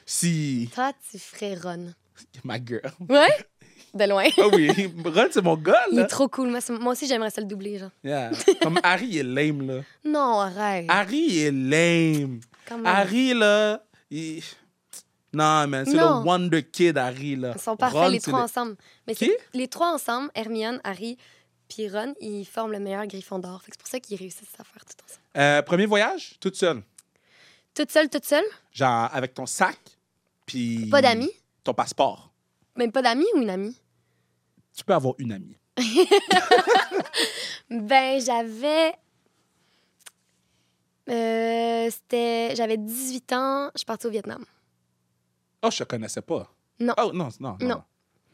Si. 0.05 0.69
Toi, 0.75 0.93
tu 1.11 1.19
ferais 1.19 1.55
Ron. 1.55 1.93
Ma 2.43 2.57
girl. 2.63 2.83
Ouais? 3.09 3.29
de 3.95 4.05
loin. 4.09 4.25
Ah 4.39 4.49
oui, 4.53 4.69
Ron, 5.05 5.29
c'est 5.31 5.43
mon 5.43 5.57
gars, 5.57 5.85
Il 5.93 5.97
là. 5.99 6.03
est 6.03 6.07
trop 6.09 6.29
cool. 6.29 6.49
Moi, 6.51 6.61
moi 6.81 6.93
aussi, 6.93 7.07
j'aimerais 7.07 7.31
ça 7.31 7.41
le 7.41 7.47
doubler, 7.47 7.79
genre. 7.79 7.91
Yeah. 8.03 8.33
Comme 8.61 8.81
Harry, 8.83 9.07
il 9.07 9.19
est 9.19 9.23
lame, 9.23 9.67
là. 9.67 9.83
Non, 10.05 10.41
arrête. 10.41 10.87
Harry, 10.89 11.25
il 11.29 11.39
est 11.39 11.51
lame. 11.53 12.41
Harry, 12.85 13.35
là, 13.35 13.85
il... 14.11 14.43
Non, 15.35 15.67
man, 15.69 15.85
c'est 15.85 15.93
le 15.95 16.25
Wonder 16.25 16.63
Kid, 16.63 16.97
Harry, 16.99 17.37
là. 17.37 17.53
Ils 17.57 17.61
sont 17.61 17.77
parfaits, 17.77 18.01
Ron, 18.01 18.09
les 18.09 18.21
trois 18.21 18.39
le- 18.39 18.45
ensemble. 18.45 18.77
Mais 19.07 19.15
Qui? 19.15 19.31
les 19.53 19.69
trois 19.69 19.93
ensemble, 19.95 20.31
Hermione, 20.35 20.81
Harry, 20.85 21.17
puis 21.69 21.89
Ron, 21.89 22.15
ils 22.21 22.45
forment 22.45 22.73
le 22.73 22.81
meilleur 22.81 23.07
Griffon 23.07 23.39
d'or. 23.39 23.63
C'est 23.65 23.77
pour 23.79 23.89
ça 23.89 23.99
qu'ils 24.01 24.17
réussissent 24.19 24.55
à 24.59 24.65
faire 24.65 24.85
tout 24.85 24.97
ensemble. 25.05 25.21
Euh, 25.37 25.63
premier 25.63 25.87
voyage, 25.87 26.37
toute 26.41 26.57
seule? 26.57 26.83
Toute 27.75 27.91
seule, 27.91 28.09
toute 28.09 28.25
seule? 28.25 28.45
Genre, 28.73 29.09
avec 29.13 29.35
ton 29.35 29.47
sac, 29.47 29.79
puis... 30.47 30.87
Pas 30.91 31.03
d'amis? 31.03 31.31
Ton 31.65 31.75
passeport. 31.75 32.31
Même 32.77 32.93
pas 32.93 33.03
d'amis 33.03 33.27
ou 33.35 33.39
une 33.39 33.51
amie? 33.51 33.77
Tu 34.77 34.85
peux 34.85 34.95
avoir 34.95 35.15
une 35.19 35.33
amie. 35.33 35.57
Ben, 37.71 38.21
j'avais. 38.21 38.95
Euh, 41.09 41.91
c'était. 41.91 42.55
J'avais 42.57 42.77
18 42.77 43.33
ans, 43.33 43.71
je 43.75 43.79
suis 43.79 43.85
partie 43.87 44.07
au 44.07 44.11
Vietnam. 44.11 44.45
Oh, 45.65 45.71
je 45.71 45.79
te 45.79 45.85
connaissais 45.85 46.23
pas. 46.23 46.49
Non. 46.81 46.95
Oh, 47.03 47.11
non, 47.13 47.29
non, 47.41 47.57
non. 47.61 47.83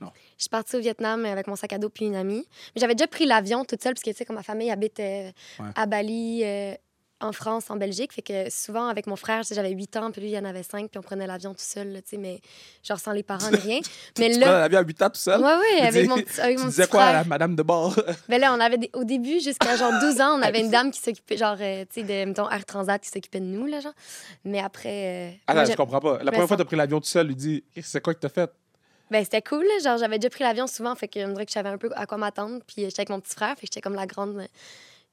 Non. 0.00 0.10
Je 0.38 0.44
suis 0.44 0.48
partie 0.48 0.76
au 0.76 0.80
Vietnam 0.80 1.26
avec 1.26 1.46
mon 1.46 1.56
sac 1.56 1.74
à 1.74 1.78
dos 1.78 1.90
puis 1.90 2.06
une 2.06 2.16
amie. 2.16 2.46
Mais 2.74 2.80
j'avais 2.80 2.94
déjà 2.94 3.06
pris 3.06 3.26
l'avion 3.26 3.64
toute 3.66 3.82
seule, 3.82 3.92
parce 3.92 4.02
que, 4.02 4.10
tu 4.10 4.16
sais, 4.16 4.24
comme 4.24 4.36
ma 4.36 4.42
famille 4.42 4.70
habite 4.70 4.98
euh, 4.98 5.30
Ouais. 5.58 5.66
à 5.74 5.84
Bali, 5.84 6.40
euh, 6.42 6.74
en 7.20 7.32
France, 7.32 7.70
en 7.70 7.76
Belgique. 7.76 8.12
Fait 8.12 8.22
que 8.22 8.50
souvent, 8.50 8.86
avec 8.88 9.06
mon 9.06 9.16
frère, 9.16 9.42
j'avais 9.50 9.70
8 9.70 9.96
ans, 9.96 10.10
puis 10.10 10.20
lui, 10.22 10.30
il 10.30 10.38
en 10.38 10.44
avait 10.44 10.62
5, 10.62 10.88
puis 10.90 10.98
on 10.98 11.02
prenait 11.02 11.26
l'avion 11.26 11.52
tout 11.52 11.60
seul, 11.60 11.92
là, 11.92 12.00
tu 12.02 12.10
sais, 12.10 12.16
mais 12.16 12.40
genre 12.82 12.98
sans 12.98 13.12
les 13.12 13.22
parents 13.22 13.50
ni 13.50 13.56
rien. 13.58 13.80
mais 14.18 14.30
Tu 14.30 14.38
là. 14.40 14.60
l'avion 14.60 14.78
à 14.78 14.82
8 14.82 15.02
ans 15.02 15.10
tout 15.10 15.20
seul? 15.20 15.40
Ouais, 15.40 15.48
Tu 15.78 15.82
avec 15.82 16.08
mon 16.08 16.16
petit, 16.16 16.40
avec 16.40 16.56
Tu 16.56 16.62
mon 16.62 16.68
disais 16.68 16.82
petit 16.84 16.90
quoi 16.90 17.04
à 17.04 17.12
la 17.12 17.24
madame 17.24 17.54
de 17.56 17.62
bord? 17.62 17.94
Ben 18.28 18.40
là, 18.40 18.54
on 18.54 18.60
avait 18.60 18.78
des- 18.78 18.90
au 18.94 19.04
début, 19.04 19.40
jusqu'à 19.40 19.76
genre 19.76 19.92
12 20.00 20.20
ans, 20.20 20.38
on 20.38 20.42
avait 20.42 20.60
une 20.60 20.70
dame 20.72 20.90
qui 20.90 21.00
s'occupait, 21.00 21.36
genre, 21.36 21.56
euh, 21.60 21.84
tu 21.92 22.00
sais, 22.00 22.02
de, 22.06 22.28
mettons, 22.28 22.48
Air 22.50 22.64
Transat 22.64 23.00
qui 23.02 23.08
s'occupait 23.10 23.40
de 23.40 23.44
nous, 23.46 23.66
là, 23.66 23.80
genre. 23.80 23.92
Mais 24.44 24.60
après. 24.60 24.88
euh, 24.88 25.30
Attends, 25.46 25.64
j'ai- 25.64 25.72
je 25.72 25.76
comprends 25.76 26.00
pas. 26.00 26.18
La 26.18 26.24
Mais 26.24 26.30
première 26.32 26.48
fois 26.48 26.56
que 26.56 26.62
tu 26.62 26.66
as 26.66 26.66
pris 26.66 26.76
l'avion 26.76 27.00
tout 27.00 27.06
seul, 27.08 27.26
lui 27.26 27.34
dit 27.36 27.64
C'est 27.82 28.00
quoi 28.02 28.14
que 28.14 28.20
t'as 28.20 28.28
fait? 28.28 28.50
Ben, 29.10 29.24
c'était 29.24 29.42
cool, 29.42 29.64
là. 29.64 29.78
Genre, 29.82 29.98
j'avais 29.98 30.18
déjà 30.20 30.30
pris 30.30 30.44
l'avion 30.44 30.68
souvent, 30.68 30.94
fait 30.94 31.08
que 31.08 31.18
je 31.20 31.24
me 31.26 31.32
dirais 31.32 31.44
que 31.44 31.50
je 31.50 31.54
savais 31.54 31.68
un 31.68 31.78
peu 31.78 31.90
à 31.96 32.06
quoi 32.06 32.16
m'attendre. 32.16 32.60
Puis 32.66 32.76
j'étais 32.84 33.00
avec 33.00 33.08
mon 33.10 33.18
petit 33.20 33.34
frère, 33.34 33.50
fait 33.56 33.66
que 33.66 33.72
j'étais 33.72 33.80
comme 33.80 33.94
la 33.96 34.06
grande. 34.06 34.46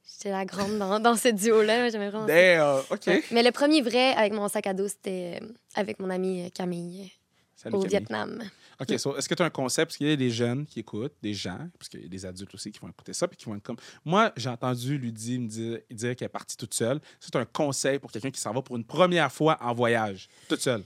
J'étais 0.07 0.31
la 0.31 0.45
grande 0.45 0.77
dans, 0.77 0.99
dans 1.01 1.15
ce 1.15 1.29
duo-là. 1.29 1.89
J'aimais 1.89 2.09
vraiment 2.09 2.27
ça. 2.27 2.33
Damn, 2.33 2.83
OK. 2.89 3.07
Ouais. 3.07 3.23
Mais 3.31 3.43
le 3.43 3.51
premier 3.51 3.81
vrai 3.81 4.13
avec 4.13 4.33
mon 4.33 4.47
sac 4.47 4.67
à 4.67 4.73
dos, 4.73 4.87
c'était 4.87 5.39
euh, 5.41 5.47
avec 5.75 5.99
mon 5.99 6.09
amie 6.09 6.45
euh, 6.45 6.49
Camille 6.53 7.11
Salut, 7.55 7.75
au 7.75 7.79
Camille. 7.79 7.89
Vietnam. 7.89 8.43
OK, 8.79 8.99
so, 8.99 9.17
est-ce 9.17 9.27
que 9.27 9.33
tu 9.33 9.41
as 9.41 9.45
un 9.45 9.49
concept? 9.49 9.87
Parce 9.89 9.97
qu'il 9.97 10.07
y 10.07 10.11
a 10.11 10.15
des 10.15 10.29
jeunes 10.29 10.65
qui 10.65 10.79
écoutent, 10.79 11.15
des 11.23 11.33
gens, 11.33 11.57
parce 11.79 11.89
qu'il 11.89 12.03
y 12.03 12.05
a 12.05 12.09
des 12.09 12.25
adultes 12.25 12.53
aussi 12.53 12.71
qui 12.71 12.79
vont 12.79 12.89
écouter 12.89 13.11
ça, 13.13 13.27
puis 13.27 13.35
qui 13.35 13.45
vont 13.45 13.55
être 13.55 13.63
comme. 13.63 13.77
Moi, 14.05 14.31
j'ai 14.37 14.49
entendu 14.49 14.99
Ludie 14.99 15.39
me 15.39 15.47
dire, 15.47 15.79
dire 15.89 16.15
qu'elle 16.15 16.27
est 16.27 16.29
partie 16.29 16.55
toute 16.55 16.75
seule. 16.75 16.99
C'est 17.19 17.35
un 17.35 17.45
conseil 17.45 17.97
pour 17.97 18.11
quelqu'un 18.11 18.29
qui 18.29 18.39
s'en 18.39 18.53
va 18.53 18.61
pour 18.61 18.77
une 18.77 18.85
première 18.85 19.31
fois 19.31 19.57
en 19.61 19.73
voyage, 19.73 20.29
toute 20.47 20.61
seule. 20.61 20.83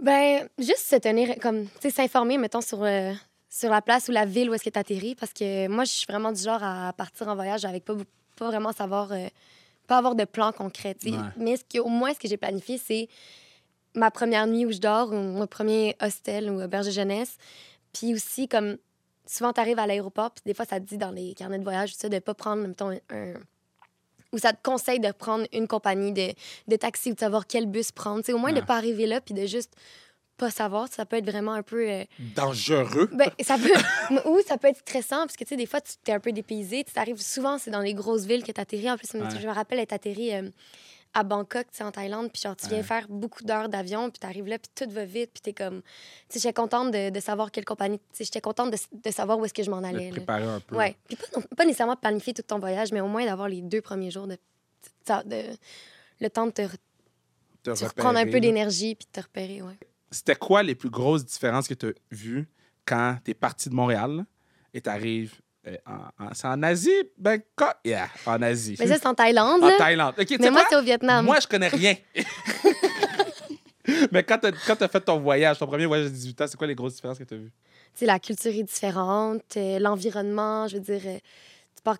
Ben, 0.00 0.48
juste 0.58 0.86
se 0.88 0.96
tenir, 0.96 1.36
comme, 1.40 1.66
tu 1.66 1.70
sais, 1.82 1.90
s'informer, 1.90 2.38
mettons, 2.38 2.60
sur, 2.60 2.82
euh, 2.82 3.12
sur 3.56 3.70
la 3.70 3.80
place 3.80 4.08
ou 4.08 4.12
la 4.12 4.24
ville 4.24 4.50
où 4.50 4.54
est-ce 4.54 4.64
que 4.64 4.70
tu 4.70 4.78
atterris. 4.78 5.14
Parce 5.14 5.32
que 5.32 5.68
moi, 5.68 5.84
je 5.84 5.92
suis 5.92 6.06
vraiment 6.08 6.32
du 6.32 6.42
genre 6.42 6.62
à 6.62 6.92
partir 6.92 7.28
en 7.28 7.36
voyage 7.36 7.64
avec 7.64 7.84
pas, 7.84 7.94
pas 8.36 8.46
vraiment 8.48 8.72
savoir, 8.72 9.12
euh, 9.12 9.28
pas 9.86 9.98
avoir 9.98 10.16
de 10.16 10.24
plan 10.24 10.50
concret. 10.50 10.96
Ouais. 11.04 11.12
Mais 11.36 11.56
ce 11.56 11.62
que, 11.64 11.78
au 11.78 11.88
moins, 11.88 12.12
ce 12.12 12.18
que 12.18 12.26
j'ai 12.26 12.36
planifié, 12.36 12.78
c'est 12.84 13.08
ma 13.94 14.10
première 14.10 14.48
nuit 14.48 14.66
où 14.66 14.72
je 14.72 14.78
dors 14.78 15.10
ou 15.12 15.14
mon 15.14 15.46
premier 15.46 15.94
hostel 16.02 16.50
ou 16.50 16.60
auberge 16.60 16.86
de 16.86 16.90
jeunesse. 16.90 17.36
Puis 17.92 18.12
aussi, 18.12 18.48
comme, 18.48 18.76
souvent, 19.24 19.52
tu 19.52 19.60
arrives 19.60 19.78
à 19.78 19.86
l'aéroport, 19.86 20.32
puis 20.32 20.42
des 20.46 20.54
fois, 20.54 20.64
ça 20.64 20.80
te 20.80 20.84
dit 20.84 20.98
dans 20.98 21.12
les 21.12 21.32
carnets 21.34 21.60
de 21.60 21.64
voyage, 21.64 21.94
ça, 21.94 22.08
de 22.08 22.18
pas 22.18 22.34
prendre, 22.34 22.66
mettons, 22.66 22.90
un. 22.90 22.98
un- 23.10 23.34
ou 24.32 24.38
ça 24.38 24.52
te 24.52 24.60
conseille 24.68 24.98
de 24.98 25.12
prendre 25.12 25.46
une 25.52 25.68
compagnie 25.68 26.10
de, 26.12 26.32
de 26.66 26.74
taxi 26.74 27.12
ou 27.12 27.14
de 27.14 27.20
savoir 27.20 27.46
quel 27.46 27.66
bus 27.66 27.92
prendre. 27.92 28.24
Sais, 28.24 28.32
au 28.32 28.38
moins, 28.38 28.52
de 28.52 28.58
Ouais. 28.58 28.66
pas 28.66 28.74
arriver 28.76 29.06
là, 29.06 29.20
puis 29.20 29.32
de 29.32 29.46
juste 29.46 29.72
pas 30.36 30.50
savoir, 30.50 30.88
ça 30.88 31.06
peut 31.06 31.16
être 31.16 31.30
vraiment 31.30 31.52
un 31.52 31.62
peu. 31.62 31.88
euh, 31.88 32.04
Dangereux. 32.34 33.08
ben, 33.12 33.30
ça 33.42 33.56
peut. 33.56 34.18
ou 34.28 34.40
ça 34.46 34.58
peut 34.58 34.68
être 34.68 34.78
stressant, 34.78 35.18
parce 35.26 35.36
que, 35.36 35.44
tu 35.44 35.50
sais, 35.50 35.56
des 35.56 35.66
fois, 35.66 35.80
tu 35.80 35.92
es 36.10 36.12
un 36.14 36.20
peu 36.20 36.32
dépaysé. 36.32 36.84
Tu 36.84 36.98
arrives 36.98 37.20
souvent, 37.20 37.58
c'est 37.58 37.70
dans 37.70 37.80
les 37.80 37.94
grosses 37.94 38.24
villes 38.24 38.42
que 38.44 38.52
tu 38.52 38.60
atterris. 38.60 38.90
En 38.90 38.96
plus, 38.96 39.12
Ouais. 39.14 39.20
je 39.40 39.46
me 39.46 39.52
rappelle 39.52 39.78
être 39.78 39.92
atterri 39.92 40.34
euh, 40.34 40.48
à 41.16 41.22
Bangkok, 41.22 41.66
tu 41.70 41.76
sais, 41.78 41.84
en 41.84 41.92
Thaïlande, 41.92 42.30
puis 42.32 42.42
genre, 42.42 42.56
tu 42.56 42.66
viens 42.66 42.78
Ouais. 42.78 42.82
faire 42.82 43.06
beaucoup 43.08 43.44
d'heures 43.44 43.68
d'avion, 43.68 44.10
puis 44.10 44.18
tu 44.18 44.26
arrives 44.26 44.46
là, 44.48 44.58
puis 44.58 44.68
tout 44.74 44.90
va 44.92 45.04
vite, 45.04 45.30
puis 45.32 45.42
tu 45.42 45.50
es 45.50 45.52
comme. 45.52 45.82
Tu 45.82 45.88
sais, 46.30 46.40
j'étais 46.40 46.52
contente 46.52 46.90
de, 46.90 47.10
de 47.10 47.20
savoir 47.20 47.50
quelle 47.52 47.64
compagnie. 47.64 47.98
Tu 47.98 48.04
sais, 48.12 48.24
j'étais 48.24 48.40
contente 48.40 48.72
de, 48.72 48.78
de 48.92 49.10
savoir 49.12 49.38
où 49.38 49.44
est-ce 49.44 49.54
que 49.54 49.62
je 49.62 49.70
m'en 49.70 49.80
De 49.80 49.86
allais. 49.86 50.06
là. 50.06 50.16
préparer 50.16 50.44
un 50.44 50.60
peu. 50.60 50.74
Ouais. 50.76 50.96
Puis 51.06 51.16
pas, 51.16 51.26
non- 51.36 51.44
pas 51.56 51.64
nécessairement 51.64 51.96
planifier 51.96 52.34
tout 52.34 52.42
ton 52.42 52.58
voyage, 52.58 52.90
mais 52.92 53.00
au 53.00 53.06
moins 53.08 53.24
d'avoir 53.24 53.48
les 53.48 53.62
deux 53.62 53.80
premiers 53.80 54.10
jours 54.10 54.26
de. 54.26 54.36
de- 55.06 55.28
de- 55.28 55.56
le 56.20 56.30
temps 56.30 56.46
de 56.46 56.52
te, 56.52 56.62
Te 57.62 57.70
te 57.70 57.84
reprendre 57.84 58.16
un 58.16 58.20
repérer, 58.20 58.30
peu 58.30 58.40
d'énergie, 58.40 58.94
puis 58.94 59.06
de 59.06 59.20
te 59.20 59.24
repérer, 59.24 59.62
ouais. 59.62 59.76
C'était 60.14 60.36
quoi 60.36 60.62
les 60.62 60.74
plus 60.74 60.90
grosses 60.90 61.24
différences 61.24 61.66
que 61.66 61.74
tu 61.74 61.86
as 61.86 61.92
vues 62.10 62.48
quand 62.86 63.16
tu 63.24 63.32
es 63.32 63.34
parti 63.34 63.68
de 63.68 63.74
Montréal 63.74 64.24
et 64.72 64.80
tu 64.80 64.88
arrives 64.88 65.34
en, 65.86 66.24
en, 66.24 66.34
c'est 66.34 66.46
en 66.46 66.62
Asie? 66.62 66.90
Ben, 67.18 67.40
quoi? 67.56 67.74
Yeah, 67.84 68.08
en 68.26 68.40
Asie. 68.42 68.76
Mais 68.78 68.86
ça, 68.86 68.94
c'est 68.94 69.06
en 69.06 69.14
Thaïlande, 69.14 69.62
en 69.62 69.68
là. 69.68 69.76
Thaïlande. 69.78 70.14
Mais 70.18 70.50
moi, 70.50 70.64
c'est 70.68 70.76
au 70.76 70.82
Vietnam. 70.82 71.24
Moi, 71.24 71.40
je 71.40 71.46
connais 71.46 71.68
rien. 71.68 71.96
Mais 74.12 74.22
quand 74.22 74.38
tu 74.38 74.46
as, 74.46 74.88
fait 74.88 75.00
ton 75.00 75.18
voyage, 75.18 75.58
ton 75.58 75.66
premier 75.66 75.86
voyage 75.86 76.06
à 76.06 76.10
18 76.10 76.40
ans, 76.40 76.46
c'est 76.48 76.56
quoi 76.56 76.66
les 76.66 76.74
grosses 76.74 76.94
différences 76.94 77.18
que 77.18 77.24
tu 77.24 77.34
as 77.34 77.38
vues? 77.38 77.52
Tu 77.92 78.00
sais, 78.00 78.06
la 78.06 78.18
culture 78.18 78.52
est 78.52 78.62
différente, 78.62 79.42
euh, 79.56 79.78
l'environnement, 79.78 80.66
je 80.68 80.76
veux 80.76 80.82
dire, 80.82 81.02
euh, 81.04 81.18
tu 81.76 81.82
pars, 81.82 81.98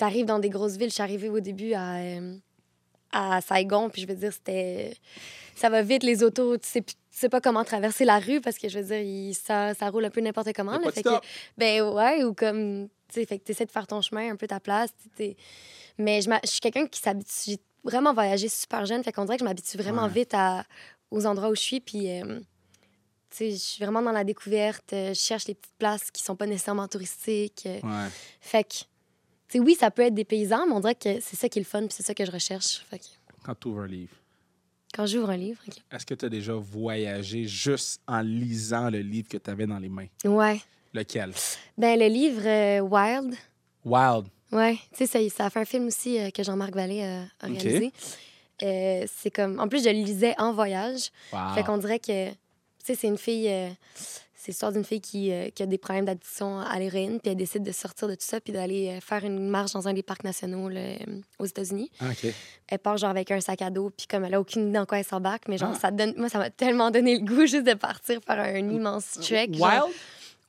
arrives 0.00 0.26
dans 0.26 0.38
des 0.38 0.50
grosses 0.50 0.76
villes. 0.76 0.90
Je 0.90 0.94
suis 0.94 1.02
arrivée 1.02 1.30
au 1.30 1.40
début 1.40 1.72
à, 1.72 1.96
euh, 1.96 2.36
à 3.14 3.40
Saigon, 3.40 3.88
puis 3.90 4.02
je 4.02 4.06
veux 4.08 4.14
dire, 4.14 4.32
c'était. 4.32 4.94
Ça 5.56 5.70
va 5.70 5.82
vite, 5.82 6.02
les 6.02 6.22
autos, 6.24 6.56
tu 6.58 6.68
sais, 6.68 6.82
tu 6.82 6.94
sais 7.12 7.28
pas 7.28 7.40
comment 7.40 7.62
traverser 7.64 8.04
la 8.04 8.18
rue 8.18 8.40
parce 8.40 8.58
que 8.58 8.68
je 8.68 8.78
veux 8.80 8.84
dire, 8.84 8.98
il- 9.00 9.34
ça, 9.34 9.72
ça 9.74 9.88
roule 9.88 10.04
un 10.04 10.10
peu 10.10 10.20
n'importe 10.20 10.52
comment. 10.52 10.78
Là. 10.78 10.90
fait 10.90 11.02
que, 11.04 11.08
ben 11.56 11.80
ouais, 11.82 12.24
ou 12.24 12.34
comme, 12.34 12.88
tu 13.08 13.20
sais, 13.20 13.24
fait 13.26 13.38
que 13.38 13.44
tu 13.44 13.52
essaies 13.52 13.66
de 13.66 13.70
faire 13.70 13.86
ton 13.86 14.00
chemin, 14.02 14.32
un 14.32 14.36
peu 14.36 14.48
ta 14.48 14.58
place. 14.58 14.90
tu 15.02 15.10
sais. 15.16 15.36
Mais 15.96 16.20
je, 16.22 16.30
suis 16.44 16.58
quelqu'un 16.60 16.86
qui 16.88 16.98
s'habitue. 17.00 17.30
J'ai 17.46 17.58
vraiment 17.84 18.12
voyagé 18.14 18.48
super 18.48 18.84
jeune, 18.84 19.04
fait 19.04 19.12
qu'on 19.12 19.24
dirait 19.26 19.36
que 19.36 19.44
je 19.44 19.48
m'habitue 19.48 19.76
vraiment 19.78 20.04
Ouais. 20.06 20.10
vite 20.12 20.34
à, 20.34 20.64
aux 21.12 21.24
endroits 21.24 21.50
où 21.50 21.54
je 21.54 21.60
suis, 21.60 21.80
puis. 21.80 22.10
euh, 22.20 22.40
tu 23.30 23.36
sais, 23.38 23.50
je 23.52 23.56
suis 23.56 23.84
vraiment 23.84 24.02
dans 24.02 24.12
la 24.12 24.24
découverte. 24.24 24.92
euh, 24.92 25.08
Je 25.14 25.18
cherche 25.20 25.46
les 25.48 25.54
petites 25.54 25.74
places 25.78 26.10
qui 26.12 26.22
sont 26.22 26.34
pas 26.36 26.46
nécessairement 26.46 26.86
touristiques. 26.88 27.64
euh, 27.66 27.80
Ouais. 27.82 28.08
Fait 28.40 28.64
que, 28.64 28.74
oui, 29.60 29.74
ça 29.74 29.90
peut 29.90 30.02
être 30.02 30.14
des 30.14 30.24
paysans, 30.24 30.66
mais 30.66 30.72
on 30.72 30.80
dirait 30.80 30.94
que 30.94 31.20
c'est 31.20 31.36
ça 31.36 31.48
qui 31.48 31.58
est 31.58 31.62
le 31.62 31.66
fun, 31.66 31.80
puis 31.80 31.90
c'est 31.92 32.02
ça 32.02 32.14
que 32.14 32.24
je 32.24 32.30
recherche. 32.30 32.84
Fait 32.90 32.98
que, 32.98 33.04
Quand 33.44 33.54
tu 33.54 33.68
ouvres 33.68 33.80
un 33.82 33.86
livre, 33.86 34.14
quand 34.94 35.06
j'ouvre 35.06 35.30
un 35.30 35.36
livre, 35.36 35.60
est-ce 35.90 36.06
que 36.06 36.14
tu 36.14 36.24
as 36.24 36.28
déjà 36.28 36.54
voyagé 36.54 37.46
juste 37.46 38.00
en 38.06 38.20
lisant 38.20 38.90
le 38.90 39.00
livre 39.00 39.28
que 39.28 39.38
tu 39.38 39.50
avais 39.50 39.66
dans 39.66 39.78
les 39.78 39.88
mains? 39.88 40.06
Ouais. 40.24 40.60
Lequel? 40.92 41.32
Ben, 41.76 41.98
le 41.98 42.06
livre 42.06 42.42
euh, 42.46 42.78
Wild, 42.80 43.34
Wild. 43.84 44.26
ouais. 44.52 44.78
Tu 44.96 45.04
sais, 45.04 45.28
ça, 45.28 45.36
ça 45.36 45.46
a 45.46 45.50
fait 45.50 45.58
un 45.60 45.64
film 45.64 45.88
aussi 45.88 46.18
euh, 46.20 46.30
que 46.30 46.44
Jean-Marc 46.44 46.72
Vallée 46.74 47.02
euh, 47.02 47.24
a 47.40 47.46
réalisé. 47.46 47.92
C'est 48.60 49.30
comme. 49.34 49.58
En 49.58 49.66
plus, 49.66 49.82
je 49.82 49.88
le 49.88 49.96
lisais 50.04 50.34
en 50.38 50.52
voyage. 50.52 51.10
Wow. 51.32 51.54
Fait 51.56 51.64
qu'on 51.64 51.78
dirait 51.78 51.98
que, 51.98 52.30
tu 52.30 52.36
sais, 52.84 52.94
c'est 52.94 53.08
une 53.08 53.18
fille, 53.18 53.50
c'est 54.44 54.52
l'histoire 54.52 54.72
d'une 54.72 54.84
fille 54.84 55.00
qui, 55.00 55.32
euh, 55.32 55.48
qui 55.48 55.62
a 55.62 55.66
des 55.66 55.78
problèmes 55.78 56.04
d'addiction 56.04 56.60
à 56.60 56.78
l'héroïne, 56.78 57.18
puis 57.18 57.30
elle 57.30 57.36
décide 57.38 57.62
de 57.62 57.72
sortir 57.72 58.08
de 58.08 58.14
tout 58.14 58.26
ça, 58.26 58.40
puis 58.42 58.52
d'aller 58.52 58.88
euh, 58.90 59.00
faire 59.00 59.24
une 59.24 59.48
marche 59.48 59.72
dans 59.72 59.88
un 59.88 59.94
des 59.94 60.02
parcs 60.02 60.22
nationaux 60.22 60.68
là, 60.68 60.80
euh, 60.80 60.96
aux 61.38 61.46
États-Unis. 61.46 61.90
Ah, 62.00 62.10
OK. 62.10 62.30
Elle 62.68 62.78
part 62.78 62.98
genre 62.98 63.08
avec 63.08 63.30
un 63.30 63.40
sac 63.40 63.62
à 63.62 63.70
dos, 63.70 63.90
puis 63.96 64.06
comme 64.06 64.24
elle 64.24 64.34
a 64.34 64.40
aucune 64.40 64.64
idée 64.68 64.72
dans 64.78 64.84
quoi 64.84 64.98
elle 64.98 65.04
s'embarque, 65.06 65.48
mais 65.48 65.56
genre, 65.56 65.72
Ah. 65.74 65.78
ça 65.78 65.90
donne, 65.90 66.12
moi, 66.18 66.28
ça 66.28 66.38
m'a 66.38 66.50
tellement 66.50 66.90
donné 66.90 67.18
le 67.18 67.24
goût 67.24 67.46
juste 67.46 67.66
de 67.66 67.72
partir 67.74 68.20
faire 68.26 68.38
un 68.40 68.58
immense 68.70 69.12
trek. 69.12 69.48
genre. 69.54 69.66
Wild? 69.66 69.94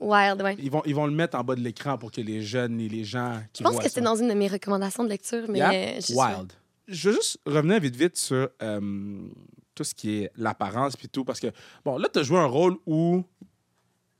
Wild, 0.01 0.41
ouais. 0.41 0.55
Ils 0.59 0.69
vont, 0.69 0.81
ils 0.85 0.93
vont 0.93 1.05
le 1.05 1.13
mettre 1.13 1.37
en 1.37 1.43
bas 1.45 1.55
de 1.55 1.61
l'écran 1.61 1.97
pour 1.97 2.11
que 2.11 2.19
les 2.19 2.41
jeunes 2.41 2.81
et 2.81 2.89
les 2.89 3.05
gens 3.05 3.39
qui 3.53 3.59
Je 3.59 3.63
pense 3.63 3.73
voient 3.75 3.83
que 3.83 3.87
c'était 3.87 4.01
dans 4.01 4.15
une 4.17 4.27
de 4.27 4.33
mes 4.33 4.49
recommandations 4.49 5.05
de 5.05 5.09
lecture, 5.09 5.45
mais 5.47 5.59
Yeah? 5.59 5.71
euh, 5.73 5.99
je- 6.01 6.13
Wild. 6.13 6.51
Je 6.89 7.09
veux 7.09 7.15
juste 7.15 7.39
revenir 7.45 7.79
vite 7.79 7.95
vite 7.95 8.17
sur 8.17 8.49
euh, 8.61 9.27
tout 9.73 9.83
ce 9.85 9.95
qui 9.95 10.17
est 10.23 10.31
l'apparence 10.35 10.95
puis 10.97 11.07
tout 11.09 11.23
parce 11.25 11.39
que 11.39 11.47
bon 11.83 11.97
là 11.97 12.07
tu 12.11 12.19
as 12.19 12.23
joué 12.23 12.37
un 12.37 12.45
rôle 12.45 12.75
où 12.85 13.23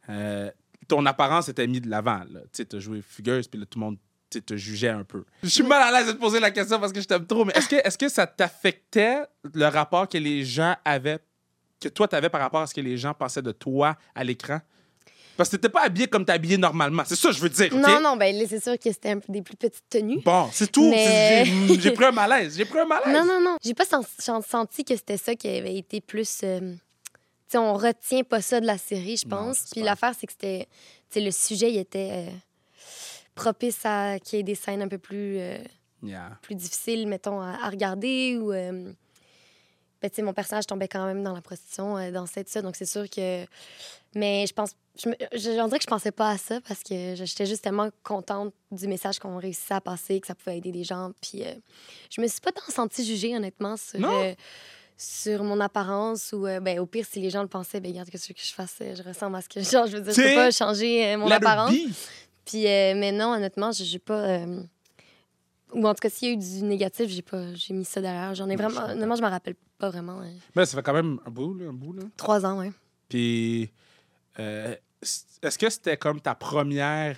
euh, 0.09 0.49
ton 0.87 1.05
apparence 1.05 1.49
était 1.49 1.67
mise 1.67 1.81
de 1.81 1.89
l'avant. 1.89 2.21
Tu 2.53 2.65
as 2.75 2.79
joué 2.79 3.01
fugueuse 3.01 3.47
puis 3.47 3.59
là 3.59 3.65
tout 3.65 3.79
le 3.79 3.85
monde 3.85 3.97
tu 4.29 4.39
sais, 4.39 4.41
te 4.41 4.55
jugeait 4.55 4.89
un 4.89 5.03
peu. 5.03 5.23
Je 5.43 5.49
suis 5.49 5.63
mal 5.63 5.81
à 5.81 5.91
l'aise 5.91 6.07
de 6.07 6.13
te 6.13 6.17
poser 6.19 6.39
la 6.39 6.51
question 6.51 6.79
parce 6.79 6.91
que 6.91 6.99
je 7.01 7.07
t'aime 7.07 7.25
trop 7.27 7.45
mais 7.45 7.53
est-ce 7.55 7.69
que 7.69 7.75
est-ce 7.75 7.97
que 7.97 8.09
ça 8.09 8.25
t'affectait 8.25 9.19
le 9.53 9.65
rapport 9.67 10.07
que 10.09 10.17
les 10.17 10.43
gens 10.43 10.75
avaient 10.83 11.19
que 11.79 11.89
toi 11.89 12.07
tu 12.07 12.15
avais 12.15 12.29
par 12.29 12.41
rapport 12.41 12.61
à 12.61 12.67
ce 12.67 12.73
que 12.73 12.81
les 12.81 12.97
gens 12.97 13.13
pensaient 13.13 13.41
de 13.43 13.51
toi 13.51 13.95
à 14.15 14.23
l'écran? 14.23 14.59
Parce 15.37 15.49
que 15.49 15.57
t'étais 15.57 15.67
pas 15.69 15.83
habillé 15.83 16.07
comme 16.07 16.23
t'es 16.23 16.31
habillé 16.31 16.57
normalement. 16.57 17.03
C'est 17.05 17.15
ça 17.17 17.27
que 17.27 17.35
je 17.35 17.41
veux 17.41 17.49
dire? 17.49 17.75
Non, 17.75 17.99
non, 17.99 18.15
ben 18.15 18.33
c'est 18.47 18.63
sûr 18.63 18.79
que 18.79 18.89
c'était 18.89 19.09
un 19.09 19.19
peu 19.19 19.33
des 19.33 19.41
plus 19.41 19.57
petites 19.57 19.83
tenues. 19.89 20.21
Bon, 20.23 20.47
c'est 20.53 20.71
tout. 20.71 20.89
Mais- 20.89 21.43
J'ai 21.77 21.91
pris 21.93 22.05
un 22.05 22.11
malaise. 22.13 22.55
J'ai 22.55 22.63
pris 22.63 22.79
un 22.79 22.85
malaise. 22.85 23.13
Non, 23.13 23.25
non, 23.25 23.41
non. 23.41 23.57
J'ai 23.61 23.73
pas 23.73 23.83
sen- 23.83 23.99
sen- 24.17 24.41
senti 24.41 24.85
que 24.85 24.95
c'était 24.95 25.17
ça 25.17 25.35
qui 25.35 25.49
avait 25.49 25.75
été 25.75 25.99
plus. 25.99 26.39
euh, 26.45 26.73
sais, 27.49 27.57
on 27.57 27.73
retient 27.75 28.23
pas 28.23 28.41
ça 28.41 28.59
de 28.59 28.65
la 28.65 28.77
série, 28.77 29.17
je 29.17 29.27
pense. 29.27 29.65
Puis 29.71 29.81
l'affaire, 29.81 30.13
c'est 30.17 30.27
que 30.27 30.33
c'était. 30.33 30.67
Le 31.15 31.31
sujet, 31.31 31.71
il 31.71 31.77
était 31.77 32.27
euh, 32.27 32.31
propice 33.35 33.79
à 33.85 34.19
qu'il 34.19 34.37
y 34.37 34.39
ait 34.41 34.43
des 34.43 34.55
scènes 34.55 34.81
un 34.81 34.87
peu 34.87 34.97
plus, 34.97 35.37
euh, 35.39 35.57
Yeah. 36.03 36.37
plus 36.41 36.55
difficiles, 36.55 37.07
mettons, 37.07 37.39
à, 37.39 37.51
à 37.65 37.69
regarder. 37.69 38.37
Ou, 38.37 38.51
euh, 38.51 38.91
ben, 40.01 40.11
mon 40.23 40.33
personnage 40.33 40.67
tombait 40.67 40.87
quand 40.89 41.05
même 41.05 41.23
dans 41.23 41.33
la 41.33 41.41
prostitution, 41.41 42.11
dans 42.11 42.25
cette 42.25 42.49
ça. 42.49 42.61
Donc, 42.61 42.75
c'est 42.75 42.85
sûr 42.85 43.09
que. 43.09 43.45
Mais 44.13 44.45
je 44.47 44.53
pense. 44.53 44.71
Je, 44.97 45.09
je- 45.33 45.59
on 45.61 45.65
dirait 45.67 45.79
que 45.79 45.83
je 45.83 45.89
pensais 45.89 46.11
pas 46.11 46.29
à 46.31 46.37
ça 46.37 46.61
parce 46.61 46.81
que 46.83 47.15
j'étais 47.15 47.45
juste 47.45 47.63
tellement 47.63 47.89
contente 48.03 48.53
du 48.71 48.87
message 48.87 49.19
qu'on 49.19 49.37
réussissait 49.37 49.73
à 49.73 49.81
passer, 49.81 50.19
que 50.21 50.27
ça 50.27 50.35
pouvait 50.35 50.57
aider 50.57 50.71
des 50.71 50.83
gens. 50.83 51.11
Puis, 51.21 51.43
je 52.09 52.21
me 52.21 52.27
suis 52.27 52.39
pas 52.41 52.51
tant 52.51 52.69
sentie 52.71 53.05
jugée, 53.05 53.35
honnêtement, 53.35 53.75
sur. 53.77 53.99
Non? 53.99 54.35
Sur 54.97 55.43
mon 55.43 55.59
apparence 55.59 56.31
ou 56.33 56.47
euh, 56.47 56.59
ben 56.59 56.79
au 56.79 56.85
pire 56.85 57.05
si 57.09 57.19
les 57.19 57.29
gens 57.29 57.41
le 57.41 57.49
pensaient 57.49 57.81
ben 57.81 57.91
regarde 57.91 58.09
qu'est-ce 58.09 58.31
que 58.31 58.39
je 58.39 58.53
fasse 58.53 58.77
euh, 58.81 58.95
je 58.95 59.03
ressemble 59.03 59.35
à 59.35 59.41
ce 59.41 59.49
que 59.49 59.59
genre 59.71 59.87
je 59.87 59.97
veux 59.97 60.03
dire 60.03 60.13
je 60.13 60.21
peux 60.21 60.35
pas 60.35 60.51
changer 60.51 61.05
euh, 61.05 61.17
mon 61.17 61.29
apparence 61.29 61.73
puis, 62.45 62.67
euh, 62.67 62.93
mais 62.95 63.11
non, 63.11 63.33
honnêtement, 63.33 63.71
j'ai 63.71 63.85
j'ai 63.85 63.97
pas. 63.97 64.45
Ou 65.73 65.87
en 65.87 65.93
tout 65.95 65.99
cas, 65.99 66.09
s'il 66.09 66.27
y 66.27 66.31
a 66.31 66.33
eu 66.35 66.37
du 66.37 66.63
négatif, 66.63 67.09
j'ai 67.09 67.23
pas 67.23 67.53
j'ai 67.55 67.73
mis 67.73 67.83
ça 67.83 67.99
derrière. 68.01 68.35
J'en 68.35 68.47
ai 68.47 68.51
je 68.51 68.57
vraiment. 68.57 68.75
comprends. 68.75 68.91
Honnêtement, 68.91 69.15
je 69.15 69.23
me 69.23 69.27
rappelle 69.27 69.55
pas 69.79 69.89
vraiment. 69.89 70.19
Mais 70.19 70.31
là, 70.61 70.65
ça 70.67 70.77
fait 70.77 70.83
quand 70.83 70.93
même 70.93 71.19
un 71.25 71.31
bout, 71.31 71.55
là, 71.55 71.69
un 71.69 71.73
bout, 71.73 71.93
là. 71.93 72.03
Trois 72.15 72.45
ans, 72.45 72.59
ouais. 72.59 72.71
Puis, 73.09 73.71
est-ce 74.37 75.57
que 75.57 75.69
c'était 75.71 75.97
comme 75.97 76.21
ta 76.21 76.35
première 76.35 77.17